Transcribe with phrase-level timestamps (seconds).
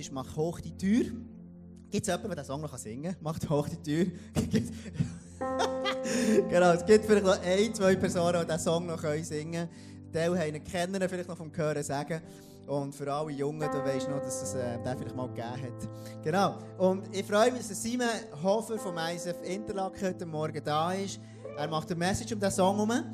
[0.00, 1.04] ist «Mach hoch die Tür».
[1.90, 3.22] Gibt es jemanden, der diesen Song noch singen kann?
[3.22, 4.06] «Macht hoch die Tür».
[6.48, 9.68] genau, es gibt vielleicht noch ein, zwei Personen, die diesen Song noch singen können.
[10.12, 12.20] Teil haben ihn kennen, vielleicht noch vom Hören sagen.
[12.66, 15.88] Und für alle Jungen, du weißt noch, dass es äh, den vielleicht mal gegeben hat.
[16.22, 16.56] Genau.
[16.78, 18.08] Und ich freue mich, dass Simon
[18.42, 21.18] Hofer vom ISF Interlaken heute Morgen da ist.
[21.56, 23.04] Er macht eine Message um diesen Song herum.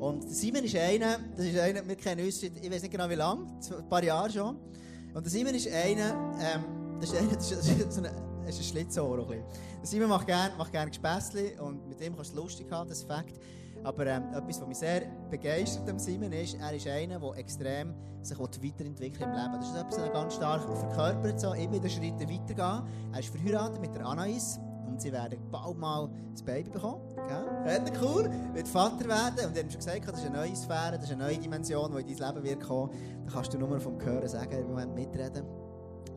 [0.00, 3.14] Und Simon ist einer, das ist einer, wir kennen uns, ich weiß nicht genau wie
[3.14, 3.46] lange,
[3.78, 4.56] ein paar Jahre schon.
[5.14, 6.64] Und Simon ist einer, ähm,
[7.00, 9.24] das ist einer, das ist so eine, ein Schlitzohr.
[9.82, 12.98] Simon macht gerne macht gern Gespässli und mit dem kannst du es lustig haben, das
[12.98, 13.38] ist Fakt.
[13.84, 17.94] Aber ähm, etwas, was mich sehr begeistert am Simon ist, er ist einer, der extrem
[18.22, 19.52] sich weiterentwickelt im Leben.
[19.52, 22.82] Das ist etwas, was er ganz stark verkörpert, so immer wieder Schritte weitergehen.
[23.12, 27.00] Er ist verheiratet mit der Anais und sie werden bald mal ein Baby bekommen.
[27.28, 27.82] Gell?
[28.02, 29.46] cool, wird Vater werden.
[29.46, 31.92] Und er hat schon gesagt, das ist eine neue Sphäre, das ist eine neue Dimension,
[31.94, 32.90] die in dein Leben wird kommen.
[33.26, 35.44] Da kannst du nur vom Hören sagen, im Moment mitreden.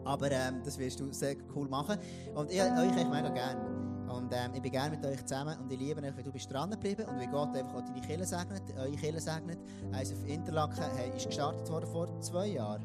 [0.03, 1.97] Aber ähm, das wirst du sehr cool machen.
[2.33, 3.87] Und ich euch echt mega gerne.
[4.07, 6.51] Und ähm, ich bin gerne mit euch zusammen und ich liebe euch, wenn du bist
[6.51, 9.59] dran geblieben und wie Gott einfach auch deine Kirche segnet, eure Kirche segnet.
[9.91, 12.83] Eins auf Interlaken hey, ist gestartet worden vor zwei Jahren,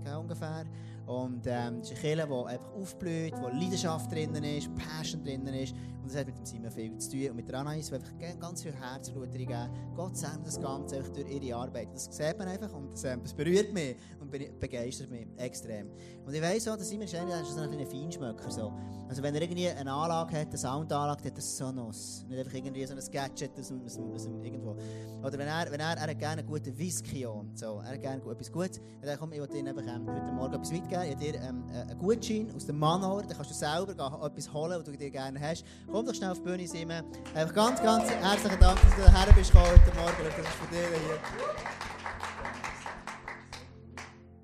[0.00, 0.66] okay, ungefähr.
[1.10, 5.52] Und ähm, es ist eine Kirche, die einfach aufblüht, wo Leidenschaft drinnen ist, Passion drinnen
[5.54, 5.74] ist.
[6.00, 7.30] Und das hat mit dem Simon viel zu tun.
[7.30, 9.70] Und mit der Anais, die einfach ganz viel Herzblut reingeben.
[9.96, 11.88] Gott sendet das Ganze durch ihre Arbeit.
[11.92, 15.90] Das sieht man einfach und das, ähm, das berührt mich und begeistert mich extrem.
[16.24, 18.48] Und ich weiss auch, dass Simon ist einer, so ein Feinschmöcker.
[18.48, 18.72] So.
[19.08, 22.24] Also wenn er irgendwie eine Anlage hat, eine Soundanlage, dann hat er Sonos.
[22.28, 24.76] Nicht einfach irgendwie so ein Gadget aus, aus, aus, irgendwo.
[25.24, 27.80] Oder wenn er, wenn er, er hat gerne einen guten Whisky und so.
[27.84, 28.80] Er hat gerne etwas Gutes.
[29.02, 31.20] Dann kommt, ich will dir einfach ähm, heute Morgen etwas mitgeben geben.
[31.20, 33.22] Ich dir ähm, einen Gutschein aus dem Manor.
[33.22, 35.64] Dann kannst du selber etwas holen, was du dir gerne hast.
[35.90, 37.02] Komm doch schnell auf die Bühne, Simon.
[37.34, 40.24] Einfach ganz, ganz herzlichen Dank, dass du hierher bist heute Morgen.
[40.24, 41.18] Das ist von dir hier.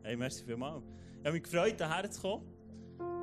[0.03, 0.85] Hey, merci vielmals.
[1.21, 2.45] Ich habe mich gefreut, hierher zu kommen.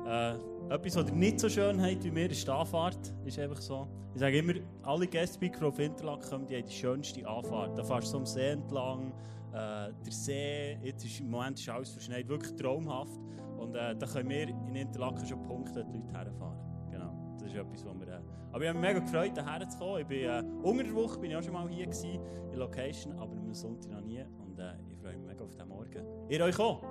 [0.06, 0.34] Äh,
[0.74, 3.12] etwas, was ihr nicht so schön habt wie mir, ist die Anfahrt.
[3.24, 3.88] Ist einfach so.
[4.12, 7.76] Ich sage immer, alle Gästespeaker auf Interlaken kommen, die haben die schönste Anfahrt.
[7.78, 9.12] Da fährst du am See entlang,
[9.54, 13.20] äh, der See, jetzt im Moment ist alles verschneit, wirklich traumhaft.
[13.56, 16.58] Und äh, da können wir in Interlaken schon Punkte die Leute herfahren.
[16.90, 18.08] Genau, das ist etwas, was wir...
[18.08, 18.20] Äh,
[18.52, 20.00] aber ich habe mich mega gefreut, hierher zu kommen.
[20.00, 22.20] Ich bin, äh, unter der Woche bin ich auch schon mal hier gewesen,
[22.52, 24.24] in Location, aber am Sonntag noch nie.
[24.44, 26.04] Und äh, ich freue mich mega auf den Morgen.
[26.28, 26.82] Ihr euch auch?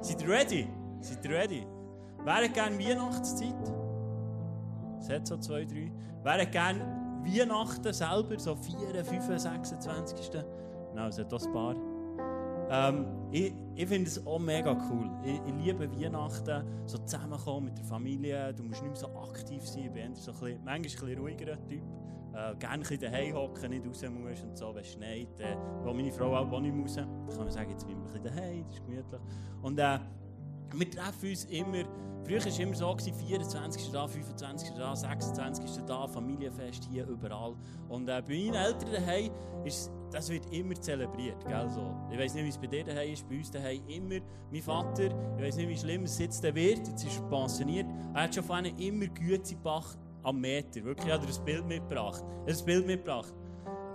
[0.00, 0.68] Seid ihr ready?
[1.00, 1.66] Seid ihr ready?
[2.26, 3.54] Hat gerne Weihnachtszeit?
[4.98, 5.92] Es hat so zwei, drei.
[6.24, 6.80] Hat gerne
[7.24, 10.44] Weihnachten selber, so 4, 5, 26.
[10.92, 11.76] Genau, es hat auch ein paar.
[12.70, 15.10] Ähm, ich ich finde es auch mega cool.
[15.24, 18.52] Ich, ich, liebe Weihnachten, so zusammenkommen mit der Familie.
[18.54, 19.84] Du musst nicht mehr so aktiv sein.
[19.84, 21.82] Ich bin so ein bisschen, manchmal ein bisschen ruhigerer Typ.
[22.34, 25.40] Äh, gerne ein daheim hocken, nicht raus musst und so, wenn es schneit.
[25.40, 28.12] Äh, wo meine Frau auch nicht muss, dann kann man sagen, jetzt bin ich ein
[28.12, 29.20] bisschen daheim, das ist gemütlich.
[29.62, 29.98] Und äh,
[30.74, 31.84] wir treffen uns immer,
[32.24, 33.90] früher war es immer so, 24.
[33.90, 34.70] da, 25.
[34.76, 35.84] da, 26.
[35.86, 37.54] da, Familienfest hier, überall.
[37.88, 39.30] Und äh, bei meinen Eltern daheim
[39.64, 41.44] ist das wird immer zelebriert.
[41.46, 41.70] Gell?
[41.70, 41.94] So.
[42.10, 44.20] Ich weiß nicht, wie es bei dir daheim ist, bei uns daheim immer.
[44.50, 45.04] Mein Vater,
[45.36, 48.44] ich weiß nicht, wie schlimm es jetzt wird, jetzt ist er pensioniert, er hat schon
[48.44, 50.84] von ihnen immer Gütebach am Meter.
[50.84, 52.22] Wirklich, ich habe ein Bild mitgebracht.
[52.46, 53.34] ein Bild mitgebracht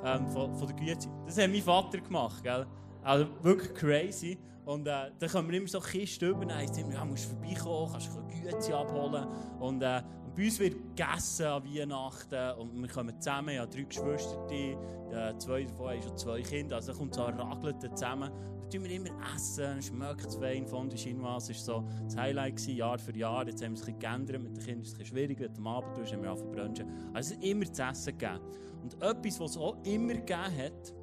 [0.03, 1.07] ähm, von, von der Güte.
[1.25, 2.43] Das hat mein Vater gemacht.
[2.43, 2.65] Gell?
[3.03, 4.37] Also wirklich crazy.
[4.67, 8.09] Und äh, dann können wir immer so Kisten über, dann heisst ja, musst vorbeikommen, kannst
[8.09, 9.25] du Güte abholen.
[9.61, 13.71] Und, äh, und bei uns wird gegessen an Weihnachten und wir kommen zusammen, ich habe
[13.71, 17.95] drei Geschwister, äh, zwei davon haben schon zwei Kinder, also da kommt so ein Ragelten
[17.95, 18.29] zusammen.
[18.61, 22.57] Da tun wir immer essen, schmeckt es fein, von der Chinoise war so das Highlight
[22.57, 23.47] gewesen, Jahr für Jahr.
[23.47, 25.95] Jetzt haben wir es ein bisschen geändert, mit den Kindern ist es schwieriger, am Abend
[25.95, 27.15] tust, wir angefangen brunchen.
[27.15, 28.41] Also es immer zu essen gegeben.
[28.83, 30.93] Und etwas, was es auch immer gegeben hat,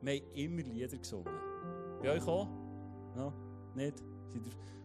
[0.00, 1.34] wir haben immer Lieder gesungen.
[2.02, 2.48] Bei euch auch?
[3.18, 3.32] No,
[3.74, 4.00] nicht?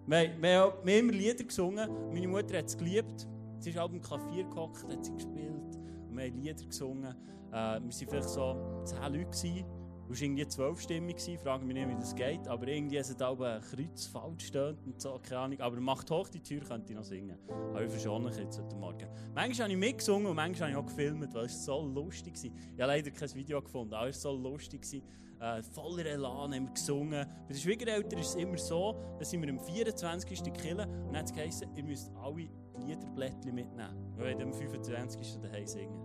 [0.08, 1.88] Wir, wir, haben immer Lieder gesungen.
[2.12, 3.28] Meine Mutter hat es geliebt.
[3.60, 5.78] Sie ist auch im Klavier gehockt, hat sie gespielt.
[6.10, 7.14] Und wir haben Lieder gesungen.
[7.52, 9.26] Äh, wir waren vielleicht so zehn Leute.
[9.26, 9.66] Gewesen.
[10.04, 12.48] Du warst irgendwie zwölfstimmig, frage mich nicht, wie das geht.
[12.48, 15.60] Aber irgendwie ist es auch ein Kreuz falsch stehend und so, keine Ahnung.
[15.62, 17.38] Aber macht hoch die Tür, könnte ich noch singen.
[17.48, 19.08] Aber ich verschone mich jetzt heute Morgen.
[19.34, 22.44] Manchmal habe ich mitgesungen und manchmal habe ich auch gefilmt, weil es so lustig war.
[22.44, 25.04] Ich habe leider kein Video gefunden, aber es war so lustig.
[25.44, 27.28] Äh, voller Elan haben wir gesungen.
[27.48, 30.54] Bei den Schwiegereltern ist es immer so, dass wir am 24.
[30.54, 32.48] killen und dann hat es geheißen, ihr müsst alle
[32.78, 34.14] die Liederblättchen mitnehmen.
[34.16, 35.42] Wir werden am 25.
[35.42, 36.00] daheim singen.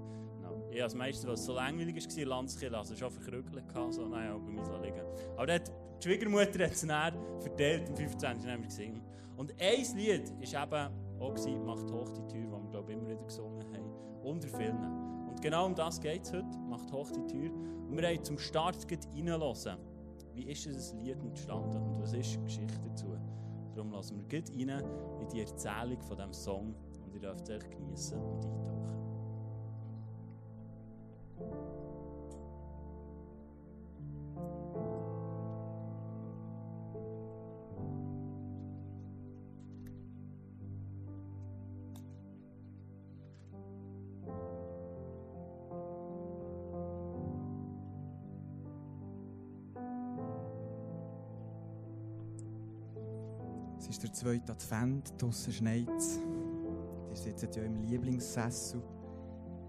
[0.72, 4.80] Ja, das meiste, was so langweilig war, Landskirche, also schon verkrückelt, so, naja, bei mir
[4.82, 5.06] liegen.
[5.36, 5.70] Aber dort,
[6.02, 8.50] die Schwiegermutter hat es dann verteilt, am 25.
[8.50, 9.02] haben wir gesungen.
[9.36, 13.08] Und ein Lied war eben auch, gewesen, «Macht hoch die Tür», das wir, glaube immer
[13.08, 15.28] wieder gesungen haben, unter vielen.
[15.28, 17.77] Und genau um das geht es heute, «Macht hoch die Tür».
[17.90, 19.78] Wir haben zum Start reinhören,
[20.34, 23.06] wie ist dieses Lied entstanden und was ist die Geschichte dazu.
[23.74, 24.84] Darum lassen wir rein
[25.20, 26.74] in die Erzählung von diesem Song
[27.04, 28.77] und ihr dürft euch genießen und eintauchen.
[54.18, 56.18] Es ist der zweite Advent, draussen schneit es.
[57.10, 58.82] Ihr sitzt ja im Lieblingssessel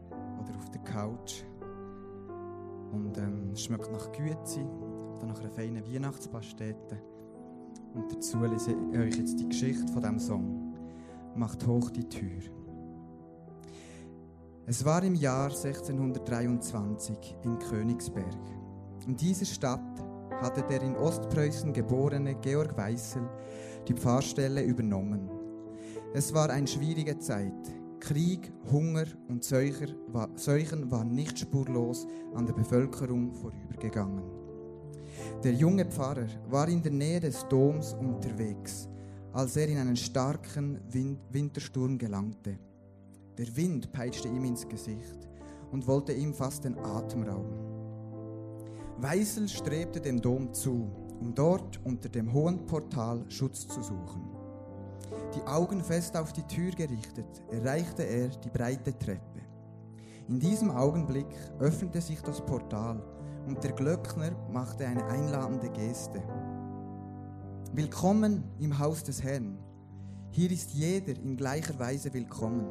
[0.10, 1.44] oder auf der Couch.
[2.92, 4.66] Und ähm, es schmeckt nach Güte
[5.18, 7.00] oder nach einer feinen Weihnachtspastete.
[7.94, 10.74] Und dazu lese ich euch jetzt die Geschichte von diesem Song.
[11.36, 12.42] Macht hoch die Tür.
[14.66, 18.26] Es war im Jahr 1623 in Königsberg.
[19.06, 20.04] In dieser Stadt
[20.42, 23.30] hatte der in Ostpreußen geborene Georg Weißel
[23.88, 25.30] die Pfarrstelle übernommen.
[26.14, 27.54] Es war eine schwierige Zeit.
[28.00, 29.96] Krieg, Hunger und Seuchen
[30.92, 34.24] waren nicht spurlos an der Bevölkerung vorübergegangen.
[35.44, 38.88] Der junge Pfarrer war in der Nähe des Doms unterwegs,
[39.34, 40.80] als er in einen starken
[41.32, 42.58] Wintersturm gelangte.
[43.38, 45.28] Der Wind peitschte ihm ins Gesicht
[45.72, 47.58] und wollte ihm fast den Atem rauben.
[48.98, 54.30] Weißel strebte dem Dom zu, um dort unter dem hohen Portal Schutz zu suchen.
[55.36, 59.42] Die Augen fest auf die Tür gerichtet, erreichte er die breite Treppe.
[60.28, 61.28] In diesem Augenblick
[61.60, 63.02] öffnete sich das Portal
[63.48, 66.22] und der Glöckner machte eine einladende Geste.
[67.74, 69.58] Willkommen im Haus des Herrn.
[70.32, 72.68] Hier ist jeder in gleicher Weise willkommen,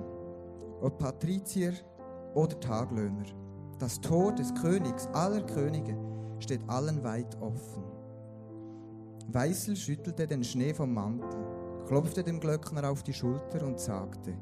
[0.81, 1.73] ob Patrizier
[2.35, 3.25] oder Taglöhner.
[3.79, 5.97] Das Tor des Königs aller Könige
[6.41, 7.98] steht allen weit offen.
[9.31, 11.29] Weißel schüttelte den Schnee vom Mantel,
[11.87, 14.33] klopfte dem Glöckner auf die Schulter und sagte,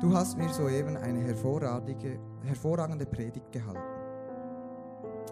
[0.00, 3.78] Du hast mir soeben eine hervorragende, Predigt gehalten.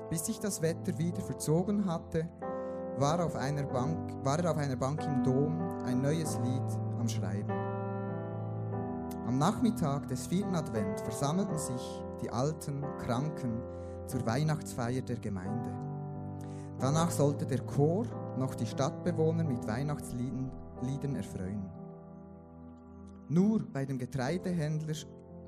[0.08, 2.29] Bis sich das Wetter wieder verzogen hatte,
[2.99, 7.08] war, auf einer Bank, war er auf einer Bank im Dom ein neues Lied am
[7.08, 7.50] Schreiben.
[9.26, 13.61] Am Nachmittag des vierten Advent versammelten sich die Alten, Kranken
[14.06, 15.70] zur Weihnachtsfeier der Gemeinde.
[16.79, 18.06] Danach sollte der Chor
[18.38, 21.69] noch die Stadtbewohner mit Weihnachtsliedern erfreuen.
[23.29, 24.94] Nur bei dem Getreidehändler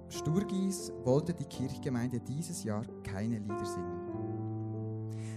[0.09, 4.01] Sturgis wollte die Kirchgemeinde dieses Jahr keine Lieder singen.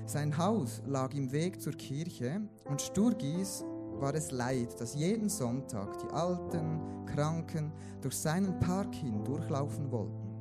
[0.05, 3.63] Sein Haus lag im Weg zur Kirche und Sturgis
[3.99, 7.71] war es leid, dass jeden Sonntag die Alten, Kranken
[8.01, 10.33] durch seinen Park hin durchlaufen wollten.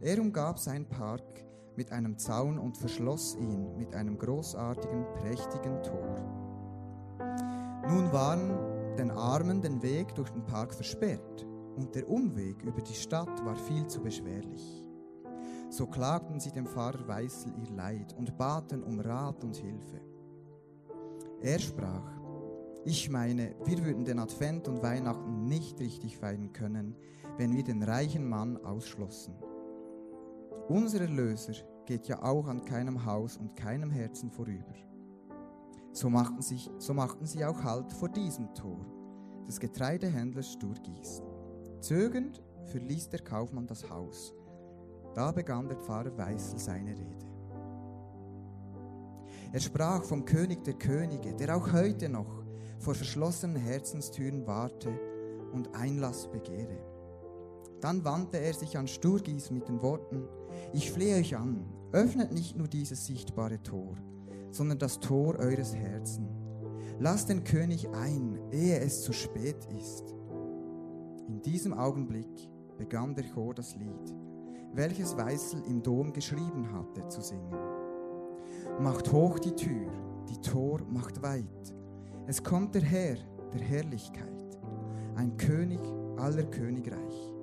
[0.00, 1.45] Er umgab seinen Park
[1.76, 6.36] mit einem Zaun und verschloss ihn mit einem großartigen, prächtigen Tor.
[7.88, 11.46] Nun waren den Armen den Weg durch den Park versperrt
[11.76, 14.82] und der Umweg über die Stadt war viel zu beschwerlich.
[15.68, 20.00] So klagten sie dem Pfarrer Weißel ihr Leid und baten um Rat und Hilfe.
[21.42, 22.16] Er sprach,
[22.84, 26.96] ich meine, wir würden den Advent und Weihnachten nicht richtig feiern können,
[27.36, 29.34] wenn wir den reichen Mann ausschlossen.
[30.68, 31.54] Unser Erlöser
[31.84, 34.74] geht ja auch an keinem Haus und keinem Herzen vorüber.
[35.92, 38.84] So machten, sich, so machten sie auch Halt vor diesem Tor
[39.46, 41.22] des Getreidehändlers Sturgis.
[41.80, 44.34] Zögernd verließ der Kaufmann das Haus.
[45.14, 47.26] Da begann der Pfarrer Weißel seine Rede.
[49.52, 52.44] Er sprach vom König der Könige, der auch heute noch
[52.78, 54.90] vor verschlossenen Herzenstüren warte
[55.52, 56.95] und Einlass begehre.
[57.80, 60.28] Dann wandte er sich an Sturgis mit den Worten,
[60.72, 63.94] ich flehe euch an, öffnet nicht nur dieses sichtbare Tor,
[64.50, 66.28] sondern das Tor eures Herzens.
[66.98, 70.14] Lasst den König ein, ehe es zu spät ist.
[71.28, 74.14] In diesem Augenblick begann der Chor das Lied,
[74.72, 77.54] welches Weißel im Dom geschrieben hatte, zu singen.
[78.80, 79.90] Macht hoch die Tür,
[80.28, 81.74] die Tor macht weit.
[82.26, 83.16] Es kommt der Herr
[83.52, 84.58] der Herrlichkeit,
[85.16, 85.80] ein König
[86.16, 87.34] aller Königreich,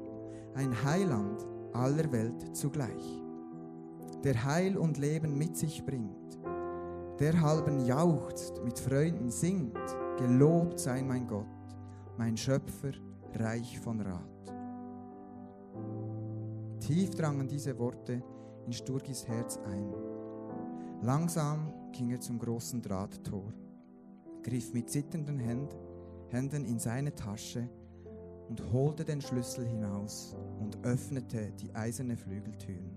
[0.55, 3.21] ein Heiland aller Welt zugleich,
[4.23, 6.39] der Heil und Leben mit sich bringt,
[7.19, 9.77] der halben jauchzt, mit Freunden singt,
[10.17, 11.45] gelobt sei mein Gott,
[12.17, 12.91] mein Schöpfer,
[13.35, 14.53] reich von Rat.
[16.79, 18.21] Tief drangen diese Worte
[18.65, 19.93] in Sturgis Herz ein.
[21.01, 23.53] Langsam ging er zum großen Drahttor,
[24.43, 27.69] griff mit zitternden Händen in seine Tasche
[28.53, 32.91] und holte den Schlüssel hinaus und öffnete die eiserne Flügeltüren.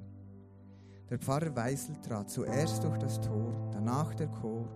[1.09, 4.69] Der Pfarrer Weißel trat zuerst durch das Tor, danach der Chor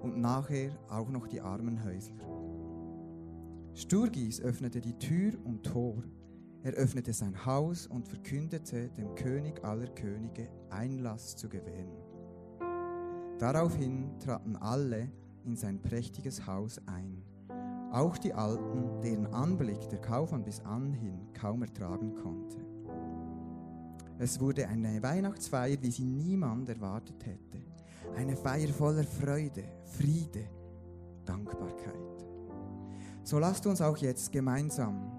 [0.00, 2.24] und nachher auch noch die armen Häusler.
[3.74, 6.00] Sturgis öffnete die Tür und Tor.
[6.62, 11.90] Er öffnete sein Haus und verkündete dem König aller Könige Einlass zu gewähren.
[13.40, 15.10] Daraufhin traten alle
[15.44, 17.24] in sein prächtiges Haus ein,
[17.92, 22.58] auch die Alten, deren Anblick der Kaufmann bis anhin kaum ertragen konnte.
[24.18, 27.64] Es wurde eine Weihnachtsfeier, wie sie niemand erwartet hätte.
[28.16, 30.44] Eine Feier voller Freude, Friede,
[31.24, 32.26] Dankbarkeit.
[33.22, 35.10] So lasst uns auch jetzt gemeinsam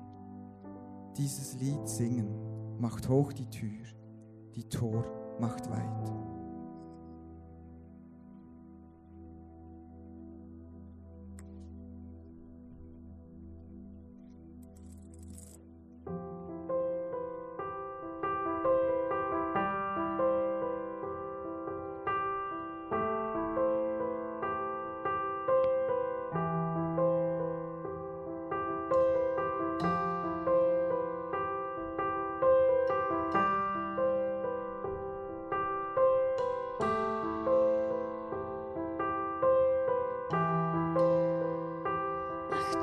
[1.17, 2.29] dieses Lied singen.
[2.79, 3.85] Macht hoch die Tür,
[4.55, 5.05] die Tor
[5.39, 6.20] macht weit.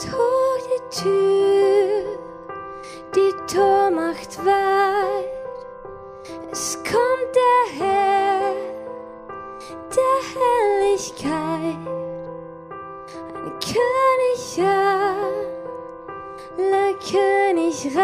[0.07, 2.19] Hoch die Tür,
[3.15, 5.29] die Tor macht weit.
[6.51, 8.09] Es kommt der Herr
[9.99, 11.79] der Herrlichkeit,
[13.35, 14.43] ein König
[16.59, 17.97] aller Königreich,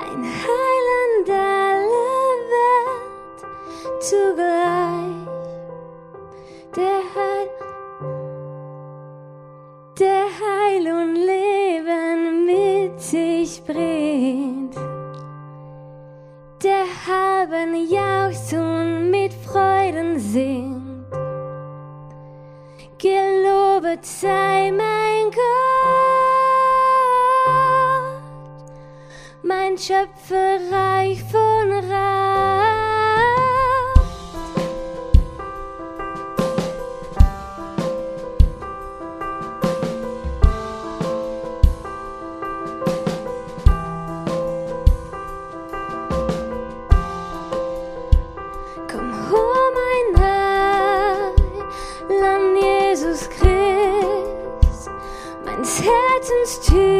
[0.00, 4.51] ein Heiland aller Welt zugleich.
[56.42, 56.91] Herzens Tür,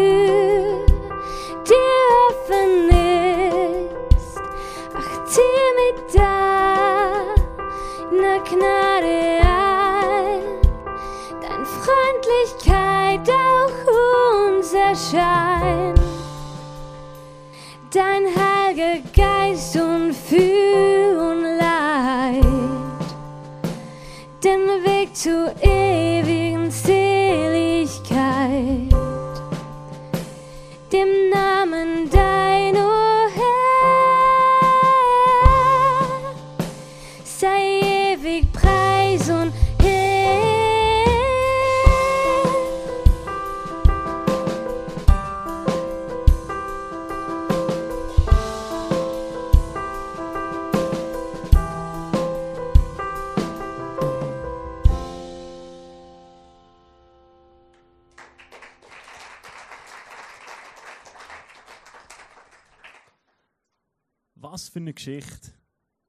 [65.04, 65.50] Geschichte.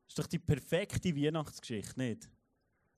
[0.07, 2.29] Ist doch die perfekte Weihnachtsgeschichte, nicht?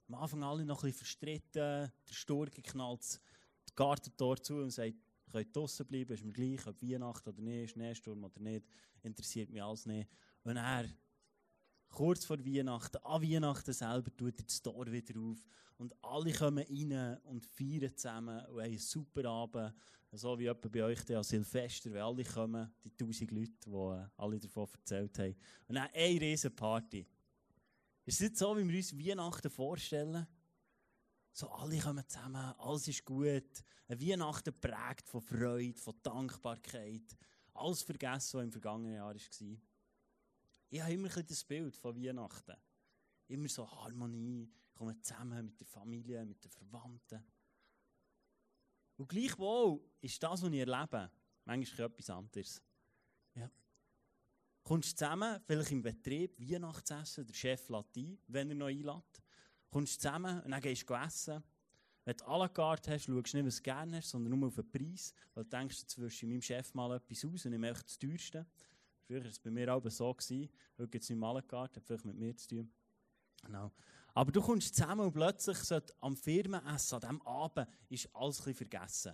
[0.10, 4.98] Am Anfang alle noch ein bisschen verstritten, der Sturge knallt das Gartentor zu und sagt,
[5.32, 8.66] könnt draußen bleiben, ist mir gleich, ob Weihnachten oder nicht, Schneesturm oder nicht,
[9.04, 10.10] interessiert mich alles nicht.
[10.44, 10.86] Und er,
[11.88, 15.46] kurz vor Weihnachten, an Weihnachten selber, tut er das Tor wieder auf
[15.78, 19.74] und alle kommen rein und feiern zusammen und haben einen super Abend.
[20.18, 24.08] So wie etwa bei euch an Silvester, wenn alle kommen, die tausend Leute, die äh,
[24.16, 25.36] alle davon erzählt haben.
[25.68, 27.06] Und dann eine riesen Party.
[28.06, 30.26] Ist es nicht so, wie wir uns Weihnachten vorstellen?
[31.34, 33.64] So, alle kommen zusammen, alles ist gut.
[33.90, 37.18] Ein Weihnachten prägt von Freude, von Dankbarkeit.
[37.54, 39.16] Alles vergessen, was im vergangenen Jahr war.
[40.70, 42.56] Ich habe immer ein das Bild von Weihnachten.
[43.28, 47.22] Immer so Harmonie, kommen zusammen mit der Familie, mit den Verwandten.
[48.98, 51.12] Und gleichwohl ist das, was ich erlebe,
[51.44, 52.62] manchmal etwas anderes.
[53.36, 53.50] Ja.
[54.64, 59.22] Kommst du zusammen, vielleicht im Betrieb, Weihnachtsessen, der Chef lädt ein, wenn er noch einlädt.
[59.70, 61.44] Kommst du zusammen und dann gehst du essen.
[62.06, 64.48] Wenn du à la carte hast, schaust du nicht, was du gerne hast, sondern nur
[64.48, 65.14] auf den Preis.
[65.34, 68.46] Weil du denkst, jetzt du meinem Chef mal etwas aus und ich möchte das teuerste.
[69.06, 70.16] Früher war es bei mir auch so.
[70.78, 72.72] Heute gibt es nicht mal à la carte, hat vielleicht mit mir zu tun.
[73.44, 73.72] Genau.
[74.16, 78.54] Aber du kommst zusammen und plötzlich sollte am Firmenessen, an diesem Abend, ist alles ein
[78.56, 79.14] vergessen.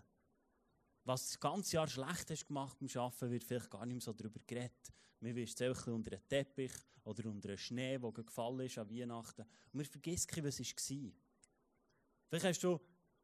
[1.03, 4.13] was das ganze Jahr schlecht hast gemacht beim Arbeiten, wird vielleicht gar nicht mehr so
[4.13, 4.93] darüber geredet.
[5.20, 6.72] Man wischt es unter einen Teppich
[7.03, 9.41] oder unter einen Schnee, der gefallen ist an Weihnachten.
[9.41, 11.12] Und man vergisst, was war.
[12.29, 12.79] Vielleicht hast du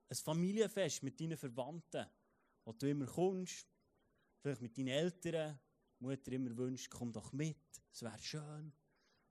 [0.10, 2.08] ein Familienfest mit deinen Verwandten,
[2.66, 3.68] wo du immer kommst.
[4.42, 5.60] Vielleicht mit deinen Eltern.
[6.00, 7.58] Mutter immer wünscht, komm doch mit,
[7.92, 8.74] es wäre schön.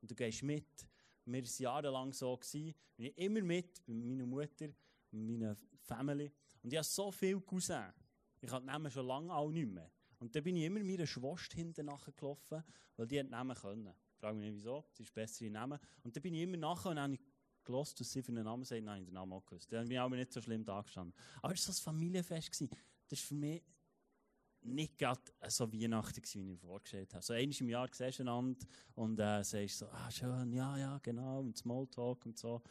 [0.01, 0.87] Und du gehst mit.
[1.27, 2.37] Mir war es jahrelang so.
[2.37, 2.75] Gewesen.
[2.97, 4.69] Bin ich immer mit, bei meiner Mutter,
[5.11, 6.33] mit meiner Family.
[6.63, 7.93] Und ich habe so viele Cousins.
[8.41, 9.91] Ich hatte die schon lange auch nicht mehr.
[10.19, 12.63] Und dann bin ich immer meiner Schwester hinten nachgelaufen,
[12.97, 13.93] weil die Namen können.
[14.13, 15.79] Ich frage mich nicht wieso, sie ist bessere Namen.
[16.03, 17.19] Und dann bin ich immer nachher und habe
[17.65, 18.83] gelost, dass sie für einen Namen sagt.
[18.83, 19.71] Nein, den Namen auch gewusst.
[19.73, 21.15] Dann bin ich aber nicht so schlimm da gestanden.
[21.43, 22.53] Aber es war so ein Familienfest.
[22.53, 22.71] Gewesen.
[23.09, 23.63] Das war für mich
[24.67, 27.25] nicht gerade so Weihnachten, wie ich mir vorgestellt habe.
[27.25, 30.99] So einmal im Jahr siehst du einander und äh, sagst so, ah, schön, ja, ja,
[31.03, 32.63] genau, und Smalltalk und so.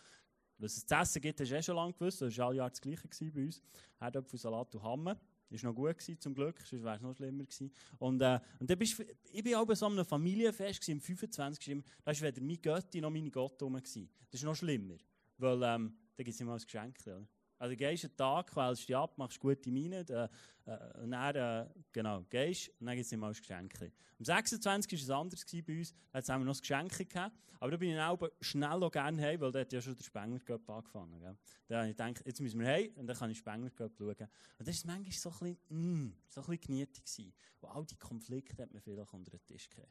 [0.58, 2.22] Was es zu essen gibt, hast du eh schon lange gewusst.
[2.22, 3.62] Das war alle Jahr das Gleiche bei uns.
[4.00, 5.20] Herdöpfelsalat und Hamme.
[5.50, 7.72] Das war noch gut, gewesen, zum Glück, sonst wäre es noch schlimmer gewesen.
[8.00, 11.84] Und, äh, und dann bist, ich war auch so einem Familienfest, gewesen, im 25.
[12.04, 13.74] Da war weder meine Götti noch meine Gott rum.
[13.74, 13.96] Das
[14.32, 14.96] ist noch schlimmer,
[15.38, 16.98] weil ähm, da gibt es immer ein Geschenk.
[17.06, 17.28] Oder?
[17.58, 20.28] Also gehst einen Tag, quälst dich ab, machst gute Miene, äh,
[20.70, 23.74] äh, und dann, äh, genau, gehst, und dann gibt es immer ein Geschenk.
[24.18, 24.92] Am 26.
[24.92, 27.92] war es anders bei uns, da haben wir noch ein Geschenk gehabt, aber da bin
[27.92, 31.20] ich auch schnell auch gerne heim, weil da hat ja schon der Spengler Cup angefangen.
[31.20, 31.38] Gell?
[31.68, 34.28] Da habe ich gedacht, jetzt müssen wir heim, und dann kann ich Spengler Cup schauen.
[34.60, 37.96] Und das war manchmal so ein bisschen, mm, so ein bisschen genietig Und all die
[37.96, 39.90] Konflikte hat man vielleicht unter den Tisch gehört.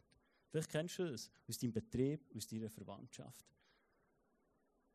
[0.51, 3.45] Vielleicht kennst du das aus deinem Betrieb, aus deiner Verwandtschaft.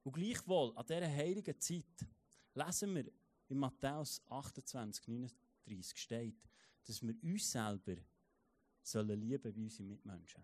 [0.03, 2.07] Und gleichwohl, an dieser heiligen Zeit,
[2.65, 3.05] lesen wir
[3.47, 6.49] in Matthäus 28, 39 steht,
[6.85, 7.95] dass wir uns selber
[8.81, 10.43] sollen lieben wie unsere Mitmenschen.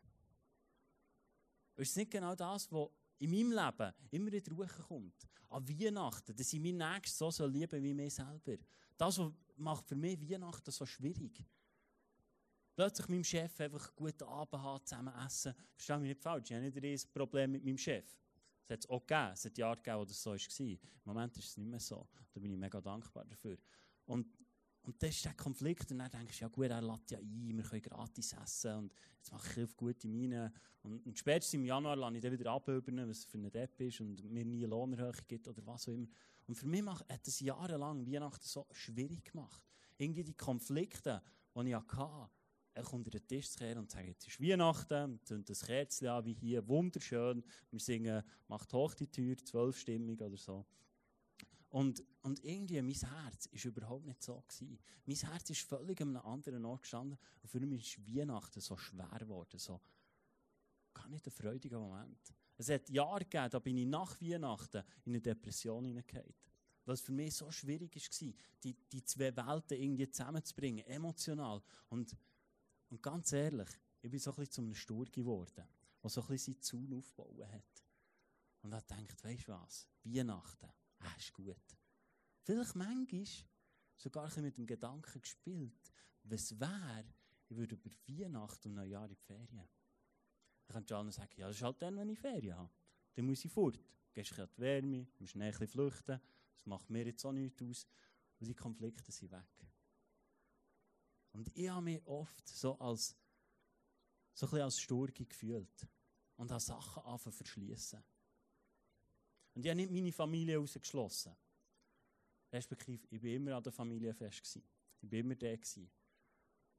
[1.77, 5.27] Ist nicht genau das, was in meinem Leben immer in die Ruhe kommt?
[5.49, 8.57] An Weihnachten, dass ich meinen Nächsten so soll lieben wie mich selber.
[8.97, 9.21] Das
[9.57, 11.43] macht für mich Weihnachten so schwierig.
[12.75, 15.53] Plötzlich meinem Chef einfach einen guten Abend haben, zusammen essen.
[15.75, 18.17] Verstehe mich nicht falsch, ich habe nicht ein Problem mit meinem Chef.
[18.65, 20.37] Es hat es auch gegeben, es hat Jahre gegeben, wo das so war.
[20.59, 22.07] Im Moment ist es nicht mehr so.
[22.33, 23.57] Da bin ich mega dankbar dafür.
[24.05, 24.27] Und,
[24.81, 25.91] und das ist der Konflikt.
[25.91, 28.75] Und dann denkst du, ja gut, er lädt ja ein, wir können gratis essen.
[28.75, 30.51] Und jetzt mache ich auf gute Miene.
[30.81, 34.01] Und, und spätestens im Januar lasse ich dann wieder abüben, was für eine Depp ist
[34.01, 36.07] und mir nie Lohnerhöhung gibt oder was auch immer.
[36.47, 39.63] Und für mich hat es jahrelang Weihnachten so schwierig gemacht.
[39.97, 41.21] Irgendwie die Konflikte,
[41.55, 42.29] die ich hatte,
[42.75, 46.25] einfach unter den Tisch zu kehren und sagen, jetzt ist Weihnachten, zünden das Kerzchen an,
[46.25, 47.43] wie hier, wunderschön.
[47.71, 50.65] Wir singen, macht hoch die Tür, zwölfstimmig oder so.
[51.69, 54.41] Und, und irgendwie, mein Herz war überhaupt nicht so.
[54.47, 54.79] Gewesen.
[55.05, 57.17] Mein Herz ist völlig an einem anderen Ort gestanden.
[57.41, 59.57] Und für mich ist Weihnachten so schwer geworden.
[59.57, 59.81] So,
[60.93, 62.33] gar nicht ein freudiger Moment.
[62.57, 66.33] Es hat Jahre gegeben, da bin ich nach Weihnachten in eine Depression hineingekommen.
[66.85, 68.33] Es für mich so schwierig war,
[68.63, 71.61] die, die zwei Welten irgendwie zusammenzubringen, emotional.
[71.89, 72.15] Und
[72.95, 73.67] und ganz ehrlich,
[74.01, 75.67] ich bin so ein bisschen zu einem Stur geworden,
[76.01, 77.83] der so ein bisschen seinen Zaun aufgebaut hat.
[78.61, 81.77] Und hat gedacht, weißt du was, Weihnachten, ah, ist gut.
[82.43, 83.25] Vielleicht manchmal
[83.97, 85.91] sogar ein mit dem Gedanken gespielt,
[86.23, 87.03] was wäre,
[87.49, 89.67] ich würde über Weihnachten und Neujahr in die Ferien.
[90.67, 92.71] Dann könnte Jana sagen, ja, das ist halt dann, wenn ich Ferien habe.
[93.13, 93.77] Dann muss ich fort.
[94.13, 96.21] Gehst du die Wärme, musst ein flüchten.
[96.53, 97.87] Das macht mir jetzt auch nichts aus.
[98.39, 99.67] Und die Konflikte sind weg.
[101.35, 103.13] Und ich habe mich oft so als,
[104.33, 105.85] so ein als Sturge gefühlt
[106.37, 108.01] und habe Sachen anfangen verschließen.
[109.53, 111.35] Und ich habe nicht meine Familie ausgeschlossen.
[112.53, 114.43] Respektive, ich war immer an der Familienfest.
[114.43, 114.63] Gewesen.
[115.01, 115.57] Ich war immer der.
[115.57, 115.91] Gewesen.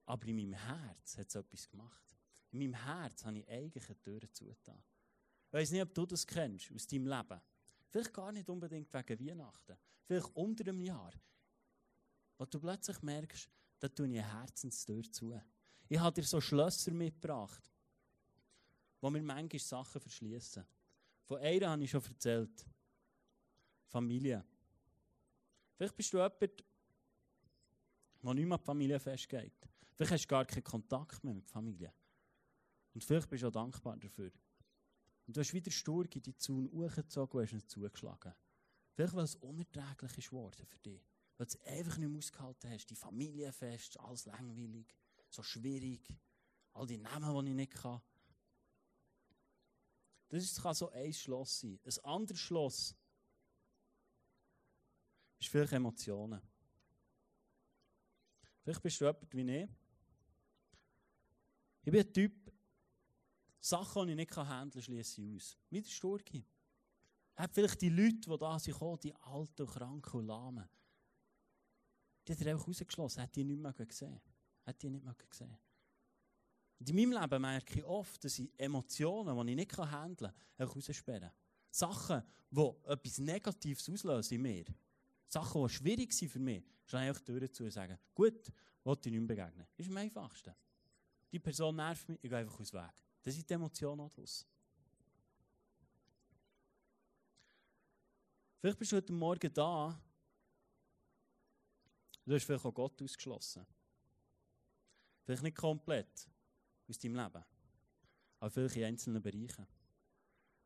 [0.07, 2.17] Aber in meinem Herz hat es etwas gemacht.
[2.51, 4.83] In meinem Herz habe ich eigentlich eine Tür zugetan.
[5.49, 7.43] Ich weiß nicht, ob du das kennst aus deinem Leben.
[7.91, 9.77] Vielleicht gar nicht unbedingt wegen Weihnachten.
[10.07, 11.13] Vielleicht unter einem Jahr.
[12.39, 15.41] Wo du plötzlich merkst, da tue ich eine Herzenstür zu.
[15.89, 17.71] Ich habe dir so Schlösser mitgebracht,
[19.01, 20.65] wo mir manchmal Sachen verschließen.
[21.25, 22.67] Von einer habe ich schon erzählt.
[23.87, 24.45] Familie.
[25.77, 29.69] Vielleicht bist du jemand, der nicht mehr die Familie festgeht.
[29.95, 31.93] Vielleicht hast du gar keinen Kontakt mehr mit der Familie.
[32.95, 34.33] Und vielleicht bist du auch dankbar dafür.
[35.27, 38.33] Und du hast wieder Sturg in die Zaun hochgezogen und hast ihn zugeschlagen.
[38.95, 41.01] Vielleicht, weil es unerträglich ist geworden für dich
[41.37, 42.87] weil du es einfach nicht mehr ausgehalten hast.
[42.87, 44.87] Die Familienfest, alles langweilig,
[45.29, 46.09] so schwierig,
[46.73, 48.01] all die Namen, die ich nicht kann.
[50.29, 51.79] Das kann so ein Schloss sein.
[51.85, 52.95] Ein anderes Schloss
[55.39, 56.41] ist vielleicht Emotionen.
[58.63, 59.69] Vielleicht bist du jemand wie ich.
[61.83, 62.53] Ich bin ein Typ,
[63.61, 65.59] Sachen, die ich nicht handeln kann, schließe ich aus.
[65.71, 66.45] Wie der Sturki.
[67.37, 70.69] Hat vielleicht die Leute, die da sind, die alten, kranken und lahmen.
[72.27, 74.21] Die hat er einfach rausgeschlossen, hat die nicht mehr gesehen.
[74.65, 75.57] Hat die nicht mehr gesehen.
[76.79, 80.77] In meinem Leben merke ich oft, dass ich Emotionen, die ich nicht handeln kann, einfach
[80.77, 81.31] raussperren.
[81.71, 84.65] Sachen, die etwas Negatives auslösen in mir.
[85.29, 88.53] Sachen, die schwierig sind für mich, schlage einfach Tür zu und sagen, gut,
[88.85, 89.67] will ich nicht mehr begegnen.
[89.77, 90.55] Das ist am einfachsten.
[91.33, 93.05] Die Person nervt mich, ich gehe einfach aus Weg.
[93.23, 94.47] Das sind die Emotionen auch draus.
[98.59, 100.01] Vielleicht bist du heute Morgen da,
[102.27, 103.67] du hast vielleicht auch Gott ausgeschlossen.
[105.25, 106.29] Vielleicht nicht komplett
[106.89, 107.45] aus deinem Leben,
[108.39, 109.67] aber vielleicht in einzelnen Bereichen.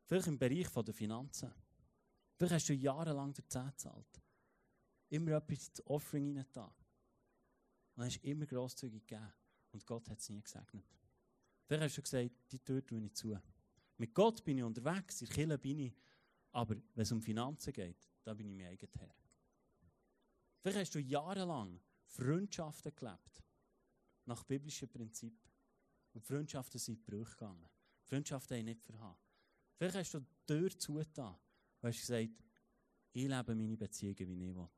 [0.05, 1.53] Vielleicht im Bereich der Finanzen.
[2.35, 4.21] Vielleicht hast du jahrelang der Zehn gezahlt.
[5.09, 6.73] Immer etwas ins Offering rein da.
[7.95, 9.31] Und hast immer grosszügig gegeben.
[9.71, 10.85] Und Gott hat es nie gesegnet.
[11.65, 13.37] Vielleicht hast du gesagt, die Tür tue ich zu.
[13.97, 15.93] Mit Gott bin ich unterwegs, in Kirche bin ich,
[16.51, 19.15] aber wenn es um Finanzen geht, da bin ich mein eigener Herr.
[20.61, 23.43] Vielleicht hast du jahrelang Freundschaften gelebt,
[24.25, 25.51] nach biblischen Prinzipien.
[26.13, 27.69] Und Freundschaften sind in Brüche gegangen.
[28.03, 29.17] Freundschaften haben nicht verhauen.
[29.77, 31.35] Vielleicht hast du die Tür zugetan
[31.81, 32.29] und hast gesagt,
[33.13, 34.69] ich lebe meine Beziehungen, wie ich will.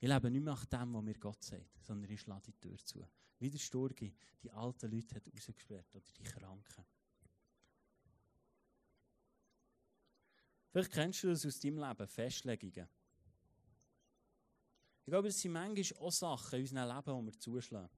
[0.00, 2.76] Ich lebe nicht mehr nach dem, was mir Gott sagt, sondern ich schlage die Tür
[2.84, 3.06] zu.
[3.38, 6.84] Wie der Sturgi die alten Leute hat rausgesperrt oder die Kranken.
[10.70, 12.88] Vielleicht kennst du das aus deinem Leben, Festlegungen.
[15.06, 17.90] Ich glaube, es sind manchmal auch Sachen in unserem Leben, die wir zuschlagen.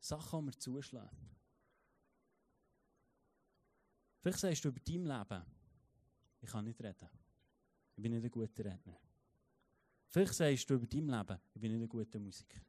[0.00, 1.16] Sachen, die wir zuschlagen.
[4.20, 5.44] Vielleicht sagst du über dein Leben,
[6.40, 7.08] ich kann nicht reden.
[7.94, 8.98] Ich bin nicht ein guter Redner.
[10.08, 12.60] Vielleicht sagst du über dein Leben, ich bin nicht ein guter Musiker.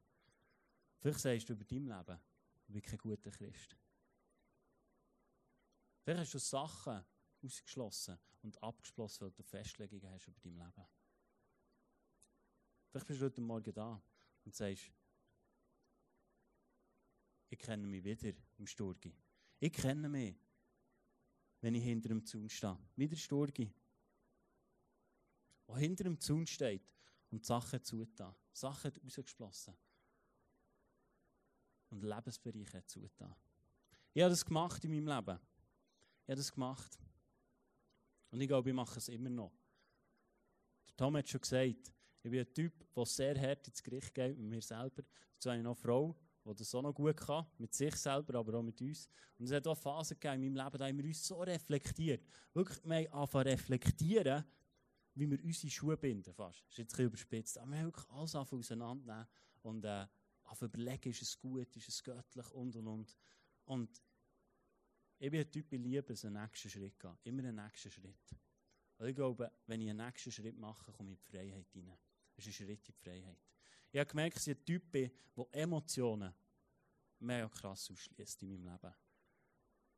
[1.00, 2.20] Vielleicht sagst du über dein Leben,
[2.68, 3.76] ich bin kein guter Christ.
[6.04, 7.04] Vielleicht hast du Sachen
[7.44, 10.99] ausgeschlossen und abgeschlossen, weil du Festlegungen hast über dein Leben.
[12.90, 14.02] Vielleicht bist du heute Morgen da
[14.46, 14.92] und sagst,
[17.50, 19.16] ich kenne mich wieder im Sturgi.
[19.60, 20.36] Ich kenne mich,
[21.62, 22.78] wenn ich hinter dem Zaun stehe.
[22.96, 23.72] Wie der Sturgi.
[25.68, 26.82] Der hinter dem Zaun steht
[27.30, 28.36] und Sachen zutan.
[28.52, 29.76] Sachen rausgeschlossen.
[31.92, 33.36] Und Lebensbereiche zutan.
[34.14, 35.40] Ich habe das gemacht in meinem Leben.
[36.24, 37.00] Ich habe das gemacht.
[38.32, 39.52] Und ich glaube, ich mache es immer noch.
[40.88, 44.38] Der Tom hat schon gesagt, ich bin ein Typ, der sehr hart ins Gericht geht
[44.38, 45.04] mit mir selber.
[45.34, 48.40] Dazu habe ich noch eine Frau, die das auch noch gut kann, mit sich selber,
[48.40, 49.08] aber auch mit uns.
[49.38, 52.26] Und es hat auch Phasen gegeben in meinem Leben, da haben wir uns so reflektiert.
[52.54, 54.44] Wirklich, wir haben angefangen reflektieren,
[55.16, 56.62] wie wir unsere Schuhe binden fast.
[56.66, 57.58] Das ist jetzt ein bisschen überspitzt.
[57.58, 59.28] Aber wir haben wirklich alles auseinandernehmen
[59.62, 60.08] und äh,
[60.62, 63.18] überlegen, ist es gut, ist es göttlich und und und.
[63.66, 64.02] Und
[65.20, 67.18] ich bin ein Typ, ich liebe es, einen nächsten Schritt gehen.
[67.24, 68.36] Immer einen nächsten Schritt.
[68.98, 71.98] Weil ich glaube, wenn ich einen nächsten Schritt mache, komme ich in die Freiheit hinein.
[72.40, 73.38] Das ist ein Schritt in die Freiheit.
[73.92, 76.34] Ich habe gemerkt, dass ich ein Typ bin, der Emotionen
[77.20, 78.96] mega krass ausschließt in meinem Leben.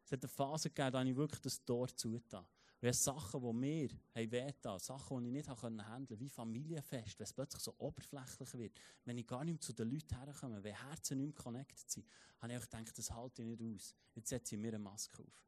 [0.03, 2.43] Es hat eine Phase gegeben, da ich wirklich das Tor zugetan.
[2.81, 7.25] Und ich Sachen, die mir wehgetan Sachen, die ich nicht handeln konnte, wie Familienfest, wenn
[7.25, 10.75] es plötzlich so oberflächlich wird, wenn ich gar nicht mehr zu den Leuten herkomme, wenn
[10.75, 12.07] Herzen nicht mehr connected sind,
[12.39, 13.95] habe ich gedacht, das halte ich nicht aus.
[14.15, 15.45] Jetzt setze ich mir eine Maske auf.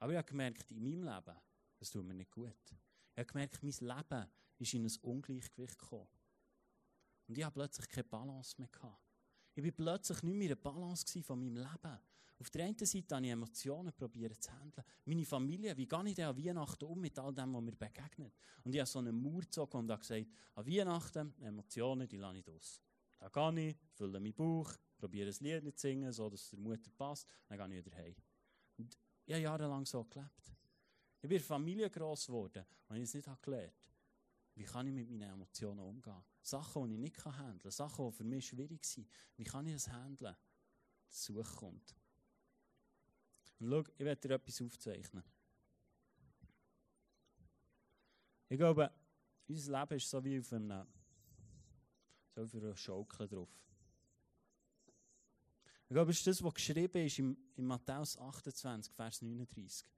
[0.00, 1.38] Aber ich habe gemerkt, in meinem Leben,
[1.78, 2.56] das tut mir nicht gut.
[3.12, 4.28] Ich habe gemerkt, mein Leben
[4.60, 6.08] ist in ein Ungleichgewicht gekommen.
[7.26, 9.02] Und ich habe plötzlich keine Balance mehr gehabt.
[9.54, 11.98] Ich war plötzlich nicht mehr in der Balance von meinem Leben.
[12.38, 14.84] Auf der einen Seite habe ich Emotionen probiert zu handeln.
[15.04, 18.32] Meine Familie, wie gehe ich denn an Weihnachten um mit all dem, was mir begegnet?
[18.64, 22.38] Und ich habe so einen Mauer gezogen und habe gesagt, an Weihnachten, Emotionen, die lasse
[22.38, 22.80] ich aus.
[23.18, 26.58] Da gehe ich, fülle meinen Bauch, probiere ein Lied zu singen, so dass es der
[26.58, 28.16] Mutter passt, dann gehe ich wieder heim.
[28.78, 30.54] Und ich habe jahrelang so gelebt.
[31.22, 33.74] Ich bin in der Familie gross geworden und ich es nicht gelernt
[34.60, 36.22] wie kann ich mit meinen Emotionen umgehen?
[36.42, 39.08] Sachen, die ich nicht handeln kann, Sachen, die für mich schwierig sind.
[39.34, 40.36] Wie kann ich das handeln?
[41.08, 41.96] Das Such kommt.
[43.58, 45.24] Und schau, ich werde dir etwas aufzeichnen.
[48.50, 48.92] Ich glaube,
[49.48, 50.86] unser Leben ist so wie auf einem,
[52.34, 53.48] so auf einer Schaukel drauf.
[55.88, 59.88] Ich glaube, es ist das, was geschrieben ist in, in Matthäus 28, Vers 39.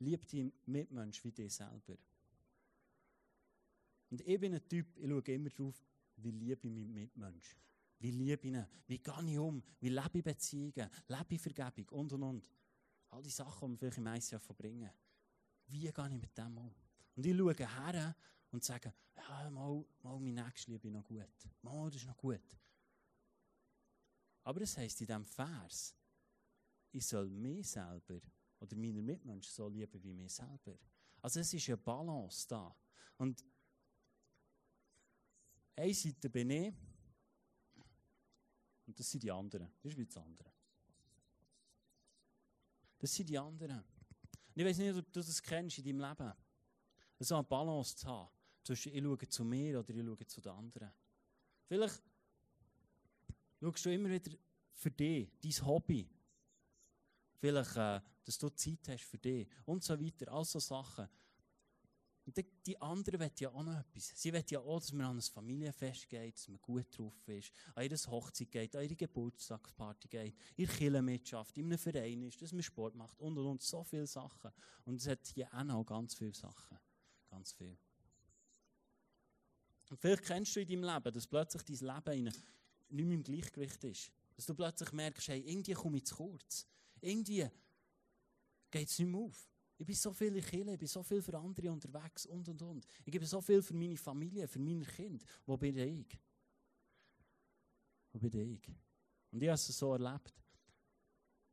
[0.00, 1.96] Lieb die Mitmensch wie dich selber.
[4.12, 5.82] Und ich bin ein Typ, ich schaue immer darauf,
[6.16, 7.58] wie liebe ich meinen Mitmenschen.
[7.98, 8.66] Wie liebe ich ihn?
[8.86, 9.62] Wie gehe ich um?
[9.80, 10.90] Wie lebe ich Beziehungen?
[11.08, 11.88] Lebe ich Vergebung?
[11.98, 12.50] Und, und, und.
[13.08, 14.90] All die Sachen, die wir vielleicht im Jahr verbringen.
[15.66, 16.74] Wie gehe ich mit dem um?
[17.16, 18.14] Und ich schaue her
[18.50, 21.48] und sage, ja, mal, mal mein Nächste liebe ich noch gut.
[21.62, 22.58] Mal, das ist noch gut.
[24.42, 25.96] Aber es heisst in diesem Vers,
[26.90, 28.20] ich soll mich selber
[28.60, 30.76] oder meine Mitmenschen so lieben wie mich selber.
[31.22, 32.76] Also es ist eine Balance da.
[33.16, 33.42] Und
[35.76, 36.74] eine Seite bin ich
[38.86, 39.70] und das sind die anderen.
[39.82, 40.52] Das ist wie das andere.
[42.98, 43.78] Das sind die anderen.
[43.78, 46.32] Und ich weiß nicht, ob du das kennst in deinem Leben.
[47.18, 48.28] So eine Balance zu haben.
[48.62, 50.92] Zwischen ich schaue zu mir oder ich schaue zu den anderen.
[51.66, 52.02] Vielleicht
[53.60, 54.32] schaust du immer wieder
[54.74, 56.08] für dich, dein Hobby.
[57.38, 60.30] Vielleicht, äh, dass du Zeit hast für dich und so weiter.
[60.32, 61.08] All so Sachen.
[62.24, 64.12] Und die, anderen wollen ja auch noch etwas.
[64.14, 67.52] Sie wollen ja auch, dass man an ein Familienfest geht, dass man gut drauf ist,
[67.74, 72.40] an ihre Hochzeit geht, an ihre Geburtstagsparty geht, in der Kirchenmitschaft, in einem Verein ist,
[72.40, 73.62] dass man Sport macht und und und.
[73.62, 74.52] So viele Sachen.
[74.84, 76.78] Und es hat hier auch noch ganz viele Sachen.
[77.28, 77.76] Ganz viel.
[79.90, 82.40] Und vielleicht kennst du in deinem Leben, dass plötzlich dein Leben nicht
[82.88, 84.12] mehr im Gleichgewicht ist.
[84.36, 86.66] Dass du plötzlich merkst, hey, irgendwie komme ich zu kurz.
[87.00, 87.46] Irgendwie
[88.70, 89.51] geht es nicht mehr auf.
[89.82, 92.62] Ich bin so viel in Kirche, ich bin so viel für andere unterwegs und und
[92.62, 92.86] und.
[93.04, 95.26] Ich gebe so viel für meine Familie, für meine Kinder.
[95.44, 96.16] Wo bin ich?
[98.12, 98.68] Wo bin ich?
[99.32, 100.40] Und ich habe es so erlebt,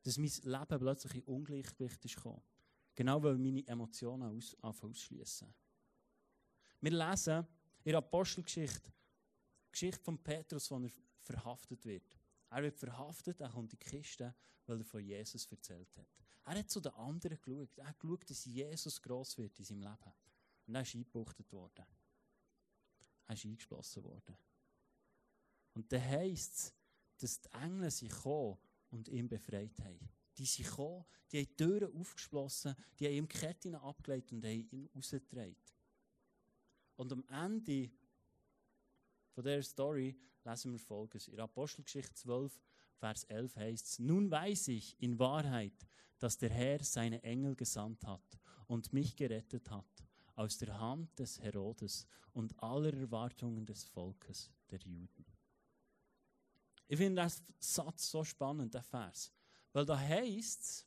[0.04, 2.44] dass mein Leben plötzlich in Ungleichgewicht ist gekommen.
[2.94, 5.52] Genau weil meine Emotionen aus, ausschließen.
[6.82, 7.48] Wir lesen
[7.84, 12.16] in der Apostelgeschichte die Geschichte von Petrus, wo er verhaftet wird.
[12.52, 14.36] Er wird verhaftet, er kommt in die Kiste,
[14.68, 16.08] weil er von Jesus erzählt hat.
[16.50, 17.78] Er hat zu den anderen geschaut.
[17.78, 20.14] Er hat geschaut, dass Jesus gross wird in seinem Leben.
[20.66, 21.86] Und er ist eingebuchtet worden.
[23.28, 24.36] Er ist eingeschlossen worden.
[25.76, 26.74] Und dann heisst es,
[27.20, 28.58] dass die Engel sich gekommen
[28.90, 30.00] und ihn befreit haben.
[30.40, 34.68] Die sind gekommen, die haben die Türen aufgeschlossen, die haben ihm Ketten abgelegt und haben
[34.72, 35.56] ihn rausgetragen.
[36.96, 37.92] Und am Ende
[39.34, 41.28] von dieser Story lesen wir Folgendes.
[41.28, 42.60] In Apostelgeschichte 12,
[42.96, 45.86] Vers 11 heißt es, Nun weiß ich in Wahrheit,
[46.20, 50.04] dass der Herr seine Engel gesandt hat und mich gerettet hat
[50.36, 55.26] aus der Hand des Herodes und aller Erwartungen des Volkes der Juden.
[56.88, 59.32] Ich finde das Satz so spannend, der Vers.
[59.74, 60.86] Weil da heißt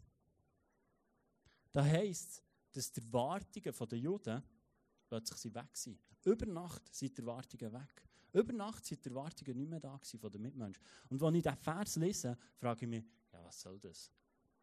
[1.73, 2.43] da heißt
[2.73, 4.43] dass die Erwartungen der Juden
[5.07, 6.01] plötzlich sind weg sind.
[6.25, 8.09] Über Nacht sind die Erwartungen weg.
[8.33, 10.83] Über Nacht sind die Erwartungen nicht mehr da von den Mitmenschen.
[11.11, 14.11] Und wenn ich diesen Vers lese, frage ich mich, ja, was soll das?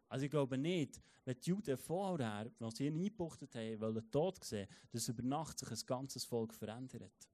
[0.09, 4.43] Also ich glaube nicht, wenn die Juden vorher, als sie ihn eingebuchtet haben, wollen tot
[4.43, 7.29] sehen, dass über Nacht sich ein ganzes Volk verändert.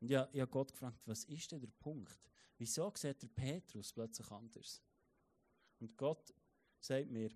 [0.00, 2.18] Und ich, ich habe Gott gefragt, was ist denn der Punkt?
[2.56, 4.82] Wieso sieht der Petrus plötzlich anders?
[5.78, 6.34] Und Gott
[6.80, 7.30] sagt mir,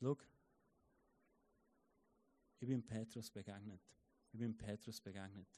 [0.00, 0.16] schau,
[2.60, 3.82] ich bin Petrus begegnet.
[4.32, 5.48] Ich bin Petrus begegnet.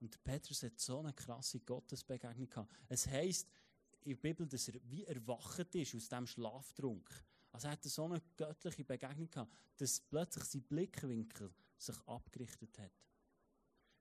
[0.00, 2.74] Und Petrus hat so eine krasse Gottesbegegnung gehabt.
[2.88, 3.48] Es heisst,
[4.06, 7.08] in der Bibel, dass er wie erwacht ist aus diesem Schlaftrunk.
[7.52, 12.92] Also er hatte so eine göttliche Begegnung gehabt, dass plötzlich sein Blickwinkel sich abgerichtet hat.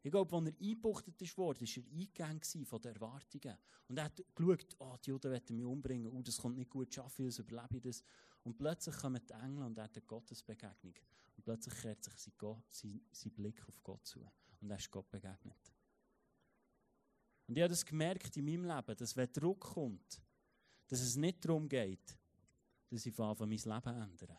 [0.03, 3.57] Ich glaube, als er eingebuchtet worden, war er eingegangen von den Erwartungen.
[3.87, 6.93] Und er hat geschaut, oh, die Juden wollen mich umbringen, oh, das kommt nicht gut,
[6.93, 8.03] schaffe ich das, überlebe ich das.
[8.43, 10.93] Und plötzlich kommen die Engel und er hat eine Gottesbegegnung.
[11.35, 14.31] Und plötzlich kehrt sich sein, sein, sein Blick auf Gott zu.
[14.61, 15.74] Und er ist Gott begegnet.
[17.47, 20.21] Und ich habe das gemerkt in meinem Leben, dass wenn Druck kommt,
[20.87, 22.17] dass es nicht darum geht,
[22.89, 24.37] dass ich von mein Leben ändere.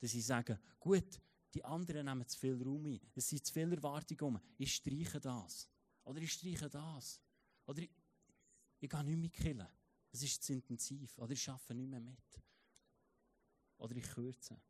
[0.00, 1.20] Dass ich sage, gut,
[1.54, 3.00] die anderen nehmen zu viel Raum ein.
[3.14, 4.40] Es sind zu viele Erwartungen um.
[4.58, 5.68] Ich streiche das.
[6.04, 7.20] Oder ich streiche das.
[7.66, 7.90] Oder ich,
[8.80, 9.68] ich gehe nicht mehr killen.
[10.12, 11.18] Es ist zu intensiv.
[11.18, 12.42] Oder ich arbeite nicht mehr mit.
[13.78, 14.60] Oder ich kürze.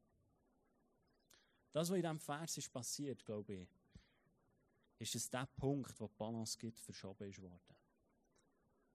[1.73, 3.69] Das, was in diesem Vers ist passiert, glaube ich,
[4.99, 7.78] ist es der Punkt, wo die Balance gibt, verschoben ist worden.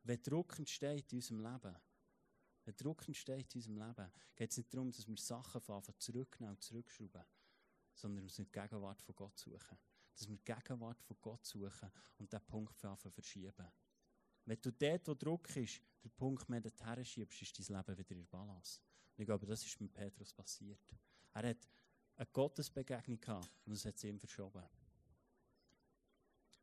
[0.03, 1.75] Wenn Druck entsteht in unserem Leben,
[2.65, 6.55] wenn Druck entsteht in unserem Leben, geht es nicht darum, dass wir Sachen von zurücknehmen
[6.55, 7.23] und zurückschrauben,
[7.93, 9.77] sondern dass wir die Gegenwart von Gott suchen.
[10.15, 13.67] Dass wir die Gegenwart von Gott suchen und diesen Punkt von verschieben.
[14.45, 18.15] Wenn du dort, wo Druck ist, den Punkt mehr dorthin schiebst, ist dein Leben wieder
[18.15, 18.79] in Balance.
[19.15, 20.81] Und ich glaube, das ist mit Petrus passiert.
[21.33, 21.67] Er hat
[22.15, 24.63] eine Gottesbegegnung gehabt und es hat sie ihm verschoben.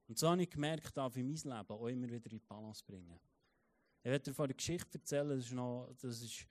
[0.09, 3.18] Und so habe ich gemerkt, darf ich mein Leben auch immer wieder in Balance bringen.
[4.03, 6.47] Ich werde dir von der Geschichte erzählen, das ist, noch, das ist,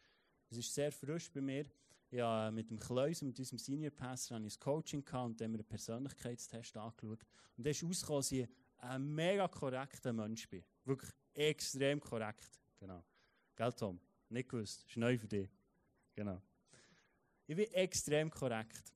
[0.49, 1.65] das ist sehr frisch bei mir.
[2.11, 5.53] Ja, mit dem Kleus, mit unserem Senior Pastor, habe ich ein Coaching gehabt und haben
[5.53, 7.25] einen Persönlichkeitstest angeschaut.
[7.57, 10.63] Und da ist rausgekommen, dass ich ein mega korrekter Mensch bin.
[10.85, 12.59] Wirklich extrem korrekt.
[12.79, 13.03] Genau.
[13.55, 13.99] Gell, Tom?
[14.29, 14.85] Nicht gewusst.
[14.87, 15.49] Ist neu für dich.
[16.15, 16.41] Genau.
[17.47, 18.93] Ich bin extrem korrekt.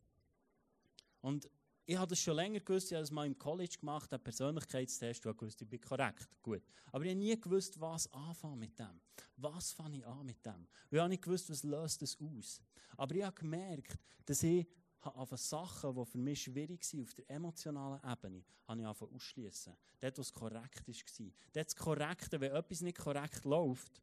[1.22, 1.50] Und
[1.86, 5.26] ich habe das schon länger gewusst, ich habe das mal im College gemacht, einen Persönlichkeitstest,
[5.26, 6.64] und gewusst, ich bin korrekt, gut.
[6.92, 9.02] Aber ich habe nie gewusst, was anfangen mit dem.
[9.38, 10.68] Was fange ich an mit dem?
[10.90, 12.62] ich habe nicht gewusst, was löst das aus.
[12.96, 14.66] Aber ich habe gemerkt, dass ich
[15.02, 19.76] habe Sachen, die für mich schwierig waren, auf der emotionalen Ebene, habe ich angefangen ausschließen.
[20.00, 21.32] Dort, wo es korrekt war.
[21.54, 24.02] Dort das Korrekte, wenn etwas nicht korrekt läuft,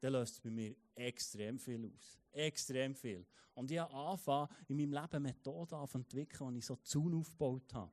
[0.00, 2.18] dann löst es bei mir extrem viel aus.
[2.32, 3.26] Extrem viel.
[3.54, 7.72] Und ich habe angefangen, in meinem Leben Methoden zu entwickeln, die ich so Zaun aufgebaut
[7.72, 7.92] habe.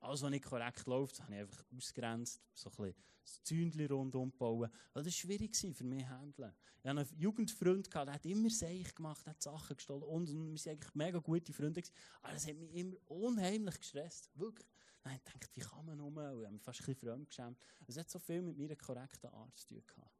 [0.00, 2.92] Alles, was nicht korrekt läuft, habe ich einfach ausgrenzt, so ein
[3.42, 4.70] bisschen das rundum bauen.
[4.92, 6.52] Weil das war schwierig für mich zu handeln.
[6.82, 10.50] Ich hatte einen Jugendfreund, der hat immer Seich gemacht, hat Sachen gestohlen und wir waren
[10.50, 11.82] eigentlich mega gute Freunde.
[12.22, 14.30] Aber das hat mich immer unheimlich gestresst.
[14.34, 14.68] Wirklich.
[15.04, 16.10] Nein, ich dachte, wie kann man nur?
[16.10, 17.58] Ich habe mich fast ein bisschen fremd geschämt.
[17.86, 20.15] Es hat so viel mit meiner korrekten Art zu tun gehabt.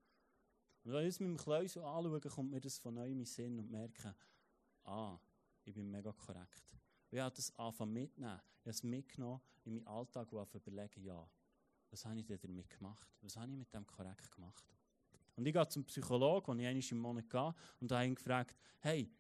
[0.87, 3.25] Und wenn ich es mit dem Kleusel anschaue, kommt mir das von neuem in den
[3.25, 4.15] Sinn und merke,
[4.85, 5.19] ah,
[5.65, 6.63] ich bin mega korrekt.
[7.11, 8.41] Und ich habe das angefangen mitnehmen.
[8.61, 11.29] Ich habe es mitgenommen in meinen Alltag und überlegen, ja,
[11.91, 13.09] was habe ich denn damit gemacht?
[13.21, 14.65] Was habe ich mit dem korrekt gemacht?
[15.35, 18.55] Und ich gehe zum Psychologen, wo ich einmal im Monat gehe, und habe ihn gefragt,
[18.79, 19.13] hey,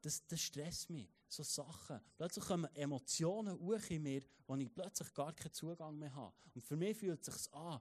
[0.00, 2.00] das, das stresst mich, so Sachen.
[2.16, 6.34] Plötzlich kommen Emotionen hoch in mir, wo ich plötzlich gar keinen Zugang mehr habe.
[6.54, 7.78] Und für mich fühlt es sich an,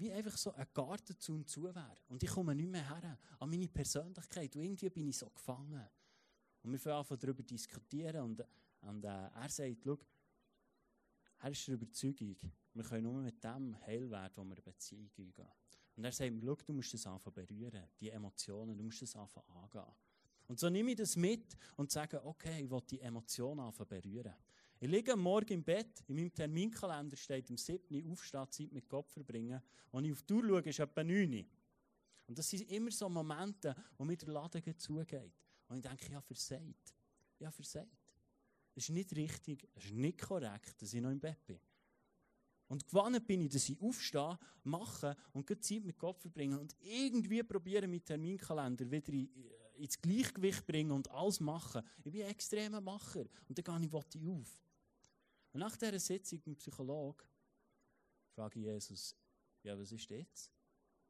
[0.00, 1.94] wie einfach so ein Gartenzaun zu wäre.
[2.08, 4.56] Und ich komme nicht mehr her an meine Persönlichkeit.
[4.56, 5.86] Und irgendwie bin ich so gefangen.
[6.62, 8.22] Und wir fangen an, darüber diskutieren.
[8.22, 8.44] Und,
[8.80, 9.98] und äh, er sagt, schau,
[11.42, 12.36] er ist der Überzeugung,
[12.74, 15.48] wir können nur mit dem heil werden, wo wir eine Beziehung eingehen.
[15.96, 19.50] Und er sagt, schau, du musst das anfangen berühren, die Emotionen, du musst das anfangen
[19.50, 19.84] angehen.
[20.48, 24.34] Und so nehme ich das mit und sage, okay, ich will die Emotionen anfangen berühren.
[24.82, 28.10] Ich liege am Morgen im Bett, in meinem Terminkalender steht am 7.
[28.10, 29.60] Aufstehzeit mit Gott verbringen.
[29.90, 31.46] Und ich auf die Tour schaue, ist etwa 9.
[32.26, 35.34] Und das sind immer so Momente, wo mir der Laden zugeht.
[35.68, 36.94] Und ich denke, ich habe versagt.
[37.38, 38.10] Ich habe versagt.
[38.74, 41.60] Es ist nicht richtig, es ist nicht korrekt, dass ich noch im Bett bin.
[42.68, 46.74] Und gewonnen bin ich, dass ich aufstehe, mache und gut Zeit mit Gott verbringe und
[46.80, 49.28] irgendwie probiere, meinen Terminkalender wieder äh,
[49.76, 51.82] ins Gleichgewicht bringen und alles machen.
[52.02, 54.62] Ich bin ein extremer Macher und dann gehe ich auf.
[55.52, 57.26] Und nach dieser Sitzung mit dem Psychologen
[58.34, 59.16] frage ich Jesus,
[59.62, 60.52] ja, was ist jetzt?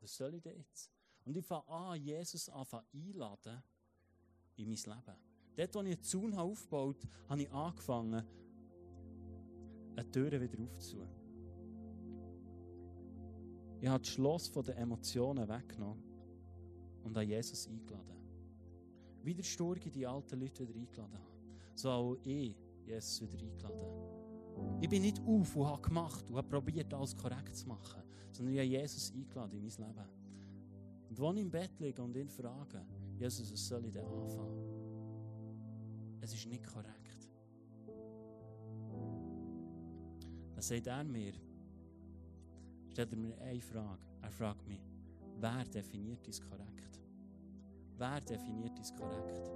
[0.01, 0.91] Was soll ich jetzt?
[1.25, 3.63] Und ich fange an, Jesus anfangen einladen
[4.57, 5.17] in mein Leben.
[5.57, 8.25] Dort, wo ich einen Zaun aufgebaut habe, habe ich angefangen,
[9.97, 11.09] eine Tür wieder aufzutun.
[13.81, 16.03] Ich habe das Schloss von den Emotionen weggenommen
[17.03, 18.17] und an Jesus eingeladen.
[19.23, 24.20] Wie der Sturge die alten Leute wieder eingeladen haben, so auch ich Jesus wieder eingeladen.
[24.81, 28.55] Ich bin nicht auf und habe gemacht und habe probiert, alles korrekt zu machen, sondern
[28.55, 30.09] ich habe Jesus eingeladen in mein Leben.
[31.11, 32.85] Und wenn ich im Bett liege und ihn frage,
[33.19, 34.81] Jesus, was soll ich denn anfangen?
[36.21, 37.29] Es ist nicht korrekt.
[40.55, 41.33] Dann sagt er mir,
[42.89, 44.03] stellt er mir eine Frage.
[44.23, 44.81] Er fragt mich,
[45.39, 47.01] wer definiert dies korrekt?
[47.97, 49.51] Wer definiert dies korrekt?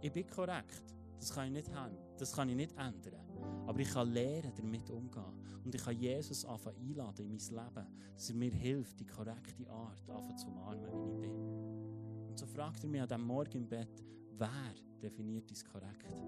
[0.00, 0.94] Ich bin korrekt.
[1.18, 1.96] Das kann ich nicht haben.
[2.16, 3.29] Das kann ich nicht ändern.
[3.66, 5.40] Aber ich kann lernen, damit umzugehen.
[5.64, 9.70] Und ich kann Jesus anfangen einladen in mein Leben, dass er mir hilft, die korrekte
[9.70, 10.00] Art
[10.38, 12.28] zu umarmen, wie ich bin.
[12.28, 14.02] Und so fragt er mich an diesem Morgen im Bett,
[14.38, 16.22] wer definiert dies korrekt?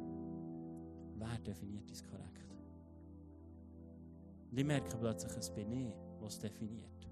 [1.17, 2.55] Wer definiert dies korrekt?
[4.51, 7.09] Und ich merke plötzlich, es bin ich, was definiert.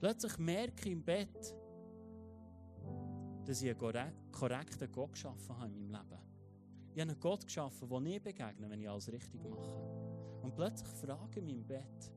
[0.00, 1.54] Plötzlich merke ich im Bett,
[3.44, 6.33] dass ich einen korrekten Gott geschaffen habe in meinem Leben.
[6.94, 10.40] Ich habe einen Gott geschaffen, der nie begegnet, wenn ich alles richtig mache.
[10.42, 12.12] Und plötzlich frage ich mich im Bett,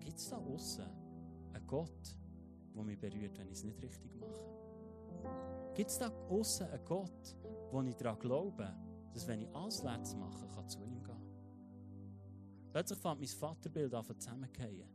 [0.00, 0.86] gibt es da außen
[1.52, 2.16] einen Gott,
[2.74, 5.74] der mich berührt, wenn ich es nicht richtig mache?
[5.74, 7.36] Gibt es da außen einen Gott,
[7.70, 8.74] wo ich daran glaube,
[9.12, 11.16] dass wenn ich alles Letztes mache, kann zu ihm gehen?
[12.72, 14.88] Plötzlich fängt mein Vaterbild an zusammenzugehen.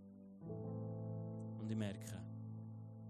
[1.59, 2.19] Und ich merke,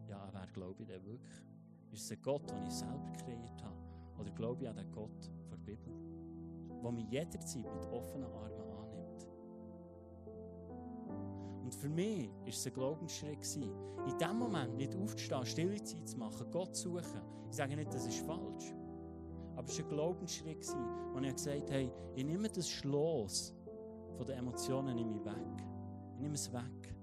[0.09, 1.45] ja, wer glaube ich denn wirklich?
[1.93, 3.82] Ist es ein Gott, den ich selber kreiert habe?
[4.23, 5.93] Oder glaube ich an den Gott der Bibel,
[6.81, 9.27] der mich jederzeit mit offenen Armen annimmt.
[11.61, 16.17] Und für mich war es ein Glaubensschritt, in dem Moment nicht aufzustehen, stille Zeit zu
[16.17, 17.21] machen, Gott zu suchen.
[17.49, 18.73] Ich sage nicht, das ist falsch.
[19.57, 20.67] Aber es war ein Glaubensschritt,
[21.13, 23.53] wo ich gesagt habe, ich nehme das Schloss
[24.15, 25.65] von den Emotionen in mich weg.
[26.15, 26.95] Ich nehme es weg.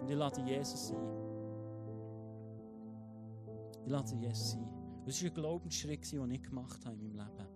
[0.00, 0.96] Und ich lade Jesus ein.
[3.84, 4.73] Ich lade Jesus ein.
[5.06, 7.48] Das war ein Glaubensschritt, den ich gemacht habe in meinem Leben.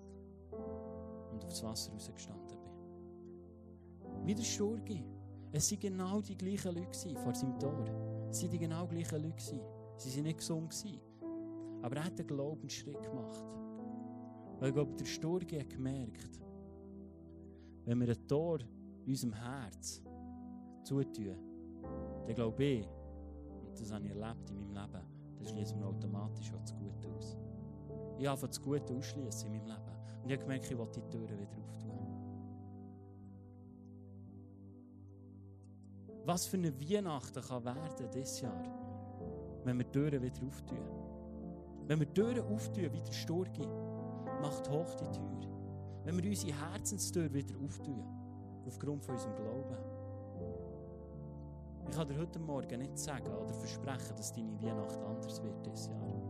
[1.33, 4.27] Und aufs Wasser rausgestanden bin.
[4.27, 5.05] Wie der Sturgi.
[5.51, 7.85] Es waren genau die gleichen Leute vor seinem Tor.
[8.31, 9.61] Es waren die genau gleichen Leute.
[9.97, 10.75] Sie waren nicht gesund.
[11.81, 13.45] Aber er hat einen Glaubensschritt gemacht.
[14.59, 16.41] Weil ich glaube, der Sturgi hat gemerkt,
[17.85, 18.59] wenn wir ein Tor
[19.05, 20.03] in unserem Herz
[20.83, 21.37] zutun,
[22.27, 26.53] dann glaube ich, und das habe ich erlebt in meinem Leben, dann schließen wir automatisch
[26.53, 27.37] auch das Gute aus.
[28.19, 29.99] Ich habe das Gute ausschließen in meinem Leben.
[30.23, 31.99] Und ich habe gemerkt, ich will die Türen wieder auftun.
[36.25, 38.63] Was für eine Weihnachten kann werden dieses Jahr,
[39.65, 40.79] wenn wir die Türen wieder auftun.
[41.87, 43.67] Wenn wir die Türen auftun, wie der Sturgi,
[44.43, 45.49] macht hoch die Tür.
[46.05, 48.05] Wenn wir unsere Herzenstür wieder auftun,
[48.67, 49.77] aufgrund von unserem Glauben.
[51.89, 55.89] Ich kann dir heute Morgen nicht sagen oder versprechen, dass deine Weihnacht anders wird dieses
[55.89, 56.23] Jahr.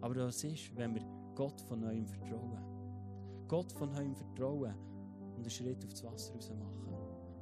[0.00, 1.02] Aber das ist, wenn wir
[1.34, 2.58] Gott von neuem vertrauen.
[3.46, 4.74] Gott von neuem vertrauen
[5.36, 6.92] und einen Schritt aufs Wasser raus machen.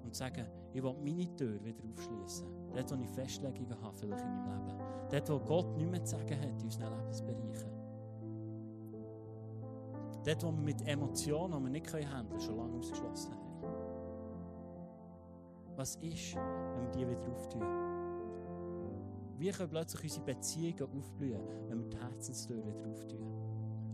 [0.05, 2.47] Und sagen, ich will meine Tür wieder aufschließen.
[2.75, 4.79] Dort, wo ich Festlegungen habe, vielleicht in meinem Leben.
[5.11, 7.71] Dort, wo Gott nichts mehr zu sagen hat in unseren Lebensbereichen.
[10.25, 13.42] Dort, wo wir mit Emotionen, die wir nicht handeln können, schon lange ausgeschlossen haben.
[15.83, 17.61] Was ist, wenn wir die wieder auftun?
[19.37, 23.27] Wie können plötzlich unsere Beziehungen aufblühen, wenn wir die Herzenstür wieder auftun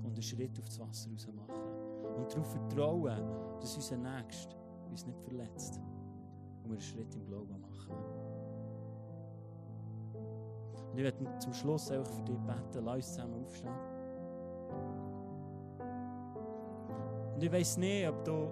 [0.03, 1.55] und einen Schritt aufs Wasser raus machen
[2.15, 3.17] und darauf vertrauen,
[3.59, 4.55] dass unser Nächster
[4.91, 5.81] uns nicht verletzt
[6.63, 7.95] und wir einen Schritt im Glauben machen.
[10.93, 13.73] Und ich werde zum Schluss auch für dich beten, lass uns zusammen aufstehen.
[17.35, 18.51] Und ich weiss nicht, ob du,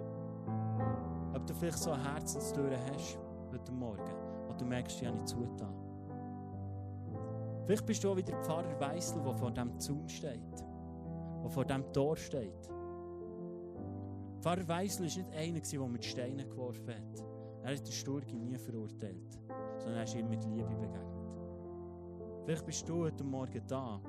[1.35, 4.11] ob du vielleicht so eine Herzenstür hast heute Morgen,
[4.47, 5.73] wo du merkst, die habe ich zugetan.
[7.65, 10.65] Vielleicht bist du auch wieder Pfarrer Weissel, der vor diesem Zaun steht,
[11.43, 12.69] der vor diesem Tor steht.
[14.41, 17.25] Pfarrer Weissel war nicht einer, der mit Steinen geworfen hat.
[17.63, 19.39] Er hat den Sturgi nie verurteilt,
[19.77, 21.03] sondern er ist ihm mit Liebe begegnet.
[22.45, 23.99] Vielleicht bist du heute Morgen da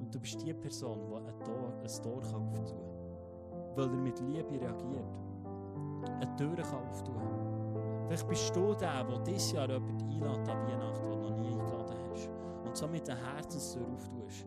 [0.00, 4.18] und du bist die Person, die ein Tor, ein Tor auftun kann, weil er mit
[4.20, 5.29] Liebe reagiert.
[6.04, 8.06] Eine Tür kann auftun kann.
[8.06, 11.52] Vielleicht bist du der, der dieses Jahr jemanden einlädt an Weihnachten, den du noch nie
[11.52, 12.30] eingeladen hast.
[12.64, 14.46] Und so mit der Herzenstür auftust,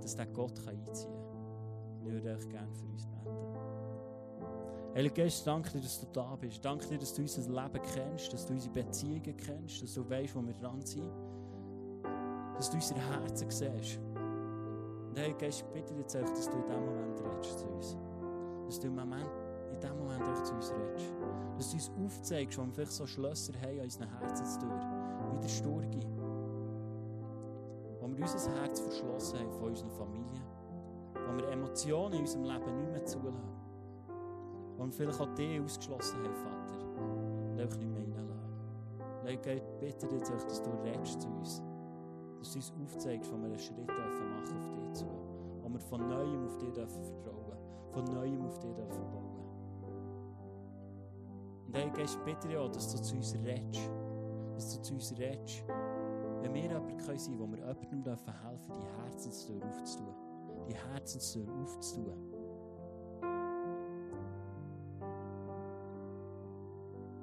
[0.00, 1.98] dass der Gott einziehen kann.
[1.98, 3.36] Ich würde euch gerne für uns beten.
[4.94, 6.64] Heilige Geist, danke dir, dass du da bist.
[6.64, 10.34] Danke dir, dass du unser Leben kennst, dass du unsere Beziehungen kennst, dass du weißt,
[10.34, 11.10] wo wir dran sind.
[12.56, 13.98] Dass du unsere Herzen siehst.
[15.10, 17.96] Und Heilige Geist, bitte jetzt, dass du in diesem Moment redest zu uns.
[18.64, 19.28] Dass du im Moment,
[19.76, 21.12] in diesem Moment auch zu uns redest.
[21.56, 24.80] Dass du uns aufzeigst, wo wir vielleicht so Schlösser haben an unseren Herzenstür.
[25.32, 26.06] Wie der Sturgi.
[28.00, 30.42] Wo wir unser Herz verschlossen haben von unserer Familie.
[31.14, 33.48] Wo wir Emotionen in unserem Leben nicht mehr zulassen.
[34.76, 37.52] Wo wir vielleicht auch die ausgeschlossen haben, Vater.
[37.52, 38.36] Und einfach nicht mehr reinlassen.
[39.24, 41.62] Heilige bitte dich, dass du redest zu uns.
[42.38, 45.06] Dass du uns aufzeigst, wo wir einen Schritt dürfen machen auf dich zu.
[45.62, 47.58] Wo wir von Neuem auf dich dürfen vertrauen.
[47.92, 49.25] Von Neuem auf dich dürfen bauen.
[51.66, 53.90] Und Heilige Geist, bitte auch, dass du zu uns redest.
[54.54, 55.64] Dass du zu uns redest.
[56.42, 60.14] Wenn wir jemand sein können, wo wir jemandem dürfen helfen, die Herzenstür aufzutun.
[60.68, 62.32] Die Herzenstür aufzutun.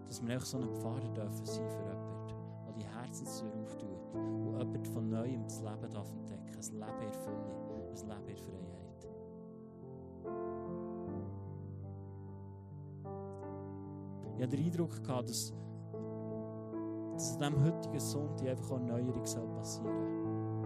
[0.08, 2.28] Dass wir einfach so ein Pfarrer dürfen sein für jemanden,
[2.66, 4.14] der die Herzenstür auftut.
[4.14, 6.44] Und jemand von Neuem das Leben darf entdecken.
[6.56, 7.90] Ein Leben in Fülle.
[7.90, 8.93] Ein Leben in Freiheit.
[14.38, 15.54] Ich hatte den Eindruck, gehabt, dass,
[17.14, 20.66] dass an diesem heutigen Sonntag einfach eine Neuerung soll passieren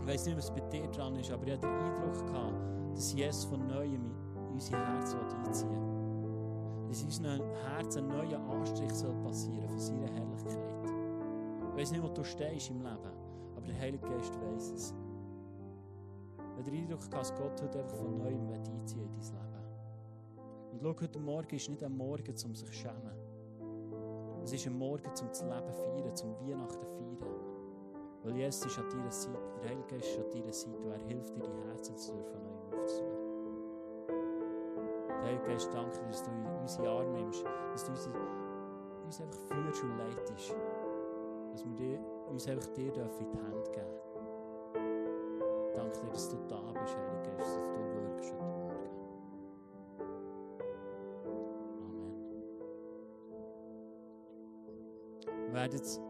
[0.00, 2.54] Ich weiß nicht, was bei dir dran ist, aber ich hatte den Eindruck, gehabt,
[2.94, 4.10] dass Jesus von Neuem
[4.48, 6.88] in unser Herz einziehen will.
[6.88, 10.92] Dass in unserem Herz ein neuer Anstrich soll passieren von seiner Herrlichkeit.
[11.70, 13.12] Ich weiß nicht, wo du stehst im Leben,
[13.54, 14.94] aber der Heilige Geist weiß es.
[16.38, 19.47] Ich habe den Eindruck, dass Gott heute einfach von Neuem einziehen in dein Leben.
[20.72, 23.16] Und schau, heute Morgen ist nicht ein Morgen, um sich zu schämen.
[24.44, 27.48] Es ist ein Morgen, um das Leben zu feiern, zum Weihnachten zu feiern.
[28.22, 30.98] Weil Jesus ist an deiner Seite, der Heilige Geist ist an deiner Seite und er
[30.98, 33.18] hilft dir, die Herzenstür von neuem aufzutun.
[35.08, 38.18] Der Heilige Geist, danke dir, dass du in unsere Arme nimmst, dass du unsere,
[39.04, 40.54] uns einfach führst und leitest.
[41.52, 41.98] Dass wir dir,
[42.28, 44.08] uns einfach dir dürfen in die Hände geben
[45.74, 48.34] Danke dir, dass du da bist, Heilige Geist, dass du wirkst
[55.68, 56.00] werden jetzt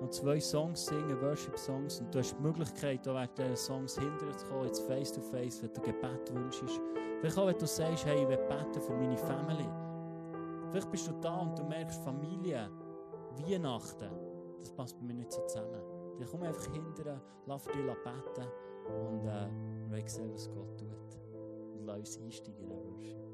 [0.00, 4.36] noch zwei Songs singen, Worship-Songs, und du hast die Möglichkeit, da während diese Songs hinterher
[4.36, 6.80] zu kommen, jetzt face to face, wenn du Gebet wünschst.
[7.20, 9.68] Vielleicht auch, wenn du sagst, hey, ich will beten für meine Family.
[10.70, 12.68] Vielleicht bist du da und du merkst, Familie,
[13.38, 14.10] Weihnachten,
[14.58, 15.80] das passt bei mir nicht so zusammen.
[16.18, 18.48] Dann komm einfach hinterher, lass dich beten
[18.88, 19.48] und äh,
[19.90, 21.18] wir sehen, was Gott tut.
[21.74, 23.25] Und lass uns einsteigen in den Worship.